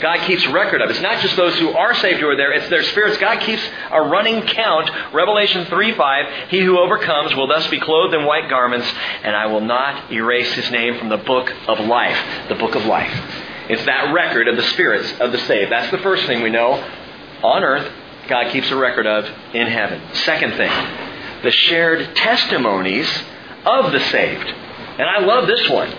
[0.00, 0.90] God keeps record of.
[0.90, 3.16] It's not just those who are saved who are there, it's their spirits.
[3.18, 4.90] God keeps a running count.
[5.14, 8.86] Revelation 3 5, He who overcomes will thus be clothed in white garments,
[9.22, 12.48] and I will not erase his name from the book of life.
[12.48, 13.12] The book of life.
[13.68, 15.72] It's that record of the spirits of the saved.
[15.72, 16.74] That's the first thing we know.
[17.42, 17.90] On earth,
[18.28, 19.24] God keeps a record of
[19.54, 20.00] in heaven.
[20.14, 20.72] Second thing,
[21.42, 23.08] the shared testimonies
[23.64, 24.46] of the saved.
[24.46, 25.90] And I love this one.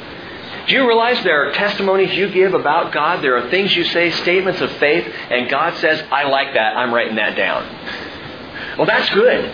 [0.68, 3.24] Do you realize there are testimonies you give about God?
[3.24, 6.76] There are things you say, statements of faith, and God says, I like that.
[6.76, 8.78] I'm writing that down.
[8.78, 9.50] Well, that's good.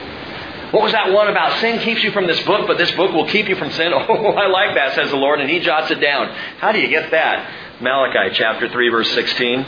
[0.74, 3.28] What was that one about sin keeps you from this book, but this book will
[3.28, 3.94] keep you from sin?
[3.94, 6.30] Oh, I like that, says the Lord, and He jots it down.
[6.58, 7.80] How do you get that?
[7.80, 9.66] Malachi chapter 3, verse 16.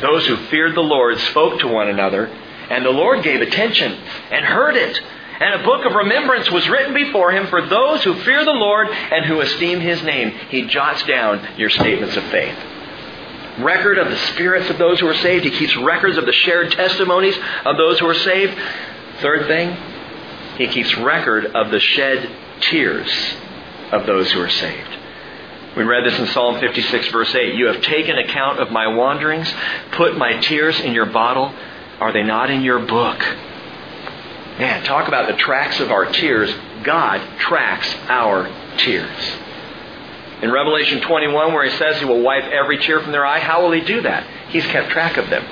[0.00, 3.92] Those who feared the Lord spoke to one another, and the Lord gave attention
[4.30, 5.00] and heard it.
[5.40, 8.88] And a book of remembrance was written before him for those who fear the Lord
[8.88, 10.30] and who esteem his name.
[10.50, 12.56] He jots down your statements of faith.
[13.58, 15.44] Record of the spirits of those who are saved.
[15.44, 18.54] He keeps records of the shared testimonies of those who are saved.
[19.20, 19.76] Third thing,
[20.56, 23.10] he keeps record of the shed tears
[23.92, 24.99] of those who are saved.
[25.76, 27.54] We read this in Psalm 56, verse 8.
[27.54, 29.52] You have taken account of my wanderings,
[29.92, 31.54] put my tears in your bottle.
[32.00, 33.18] Are they not in your book?
[34.58, 36.52] Man, talk about the tracks of our tears.
[36.82, 39.32] God tracks our tears.
[40.42, 43.62] In Revelation 21, where he says he will wipe every tear from their eye, how
[43.62, 44.26] will he do that?
[44.48, 45.44] He's kept track of them.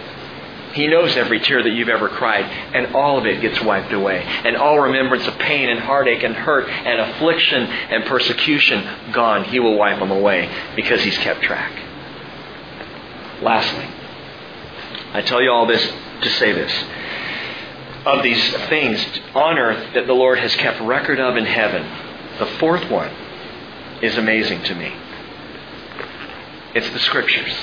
[0.73, 4.23] He knows every tear that you've ever cried, and all of it gets wiped away.
[4.23, 9.45] And all remembrance of pain and heartache and hurt and affliction and persecution gone.
[9.45, 11.73] He will wipe them away because He's kept track.
[13.43, 13.87] Lastly,
[15.13, 15.83] I tell you all this
[16.23, 16.73] to say this
[18.05, 19.05] of these things
[19.35, 21.83] on earth that the Lord has kept record of in heaven.
[22.39, 23.11] The fourth one
[24.03, 24.95] is amazing to me.
[26.75, 27.55] It's the Scriptures.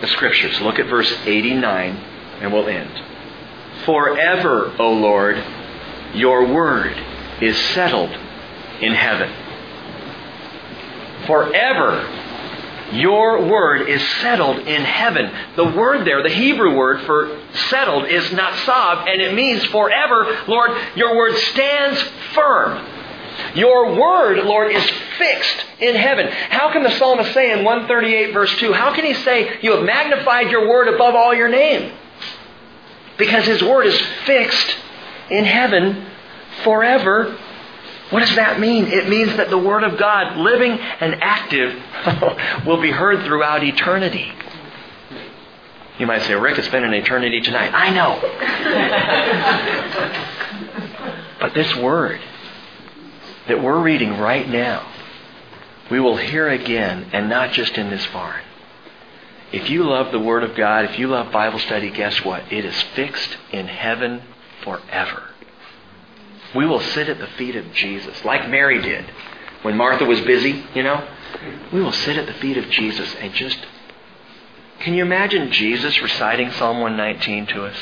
[0.00, 0.60] The Scriptures.
[0.60, 1.96] Look at verse 89
[2.40, 2.90] and we'll end.
[3.84, 5.42] Forever, O Lord,
[6.14, 6.96] your word
[7.40, 8.10] is settled
[8.80, 9.30] in heaven.
[11.26, 12.08] Forever,
[12.92, 15.30] your word is settled in heaven.
[15.56, 20.44] The word there, the Hebrew word for settled, is natsab, and it means forever.
[20.48, 22.02] Lord, your word stands
[22.34, 22.84] firm.
[23.54, 24.84] Your word, Lord, is
[25.18, 26.28] fixed in heaven.
[26.28, 29.84] How can the psalmist say in 138 verse 2, how can he say, You have
[29.84, 31.92] magnified your word above all your name?
[33.18, 34.76] Because his word is fixed
[35.30, 36.06] in heaven
[36.64, 37.38] forever
[38.10, 38.86] what does that mean?
[38.86, 41.80] It means that the Word of God, living and active,
[42.66, 44.32] will be heard throughout eternity.
[45.98, 47.70] You might say, Rick, it's been an eternity tonight.
[47.72, 48.18] I know.
[51.40, 52.20] but this Word
[53.50, 54.86] that we're reading right now,
[55.90, 58.42] we will hear again, and not just in this barn.
[59.52, 62.52] If you love the Word of God, if you love Bible study, guess what?
[62.52, 64.22] It is fixed in heaven
[64.62, 65.24] forever.
[66.54, 69.04] We will sit at the feet of Jesus, like Mary did
[69.62, 71.06] when Martha was busy, you know.
[71.72, 73.58] We will sit at the feet of Jesus and just.
[74.80, 77.76] Can you imagine Jesus reciting Psalm 119 to us?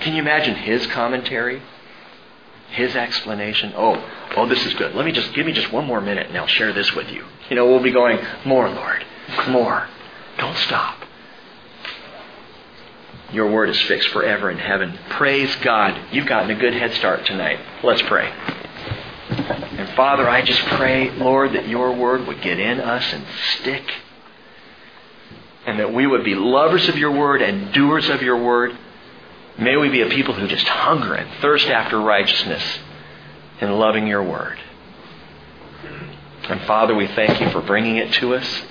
[0.00, 1.62] Can you imagine his commentary?
[2.70, 3.72] His explanation?
[3.76, 4.02] Oh,
[4.36, 4.94] oh, this is good.
[4.94, 7.24] Let me just give me just one more minute and I'll share this with you.
[7.48, 9.04] You know, we'll be going, more, Lord,
[9.48, 9.88] more.
[10.38, 11.04] Don't stop.
[13.32, 14.98] Your word is fixed forever in heaven.
[15.10, 16.00] Praise God.
[16.12, 17.58] You've gotten a good head start tonight.
[17.82, 18.32] Let's pray.
[19.30, 23.24] And Father, I just pray, Lord, that your word would get in us and
[23.60, 23.84] stick.
[25.66, 28.76] And that we would be lovers of your word and doers of your word.
[29.58, 32.62] May we be a people who just hunger and thirst after righteousness
[33.60, 34.58] and loving your word.
[36.48, 38.62] And Father, we thank you for bringing it to us.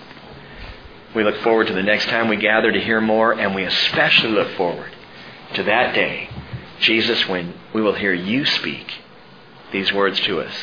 [1.14, 4.32] We look forward to the next time we gather to hear more, and we especially
[4.32, 4.92] look forward
[5.56, 6.30] to that day,
[6.80, 8.92] Jesus, when we will hear you speak
[9.72, 10.54] these words to us.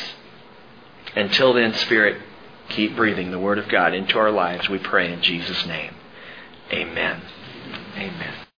[1.15, 2.21] Until then, Spirit,
[2.69, 5.95] keep breathing the Word of God into our lives, we pray in Jesus' name.
[6.71, 7.21] Amen.
[7.95, 8.44] Amen.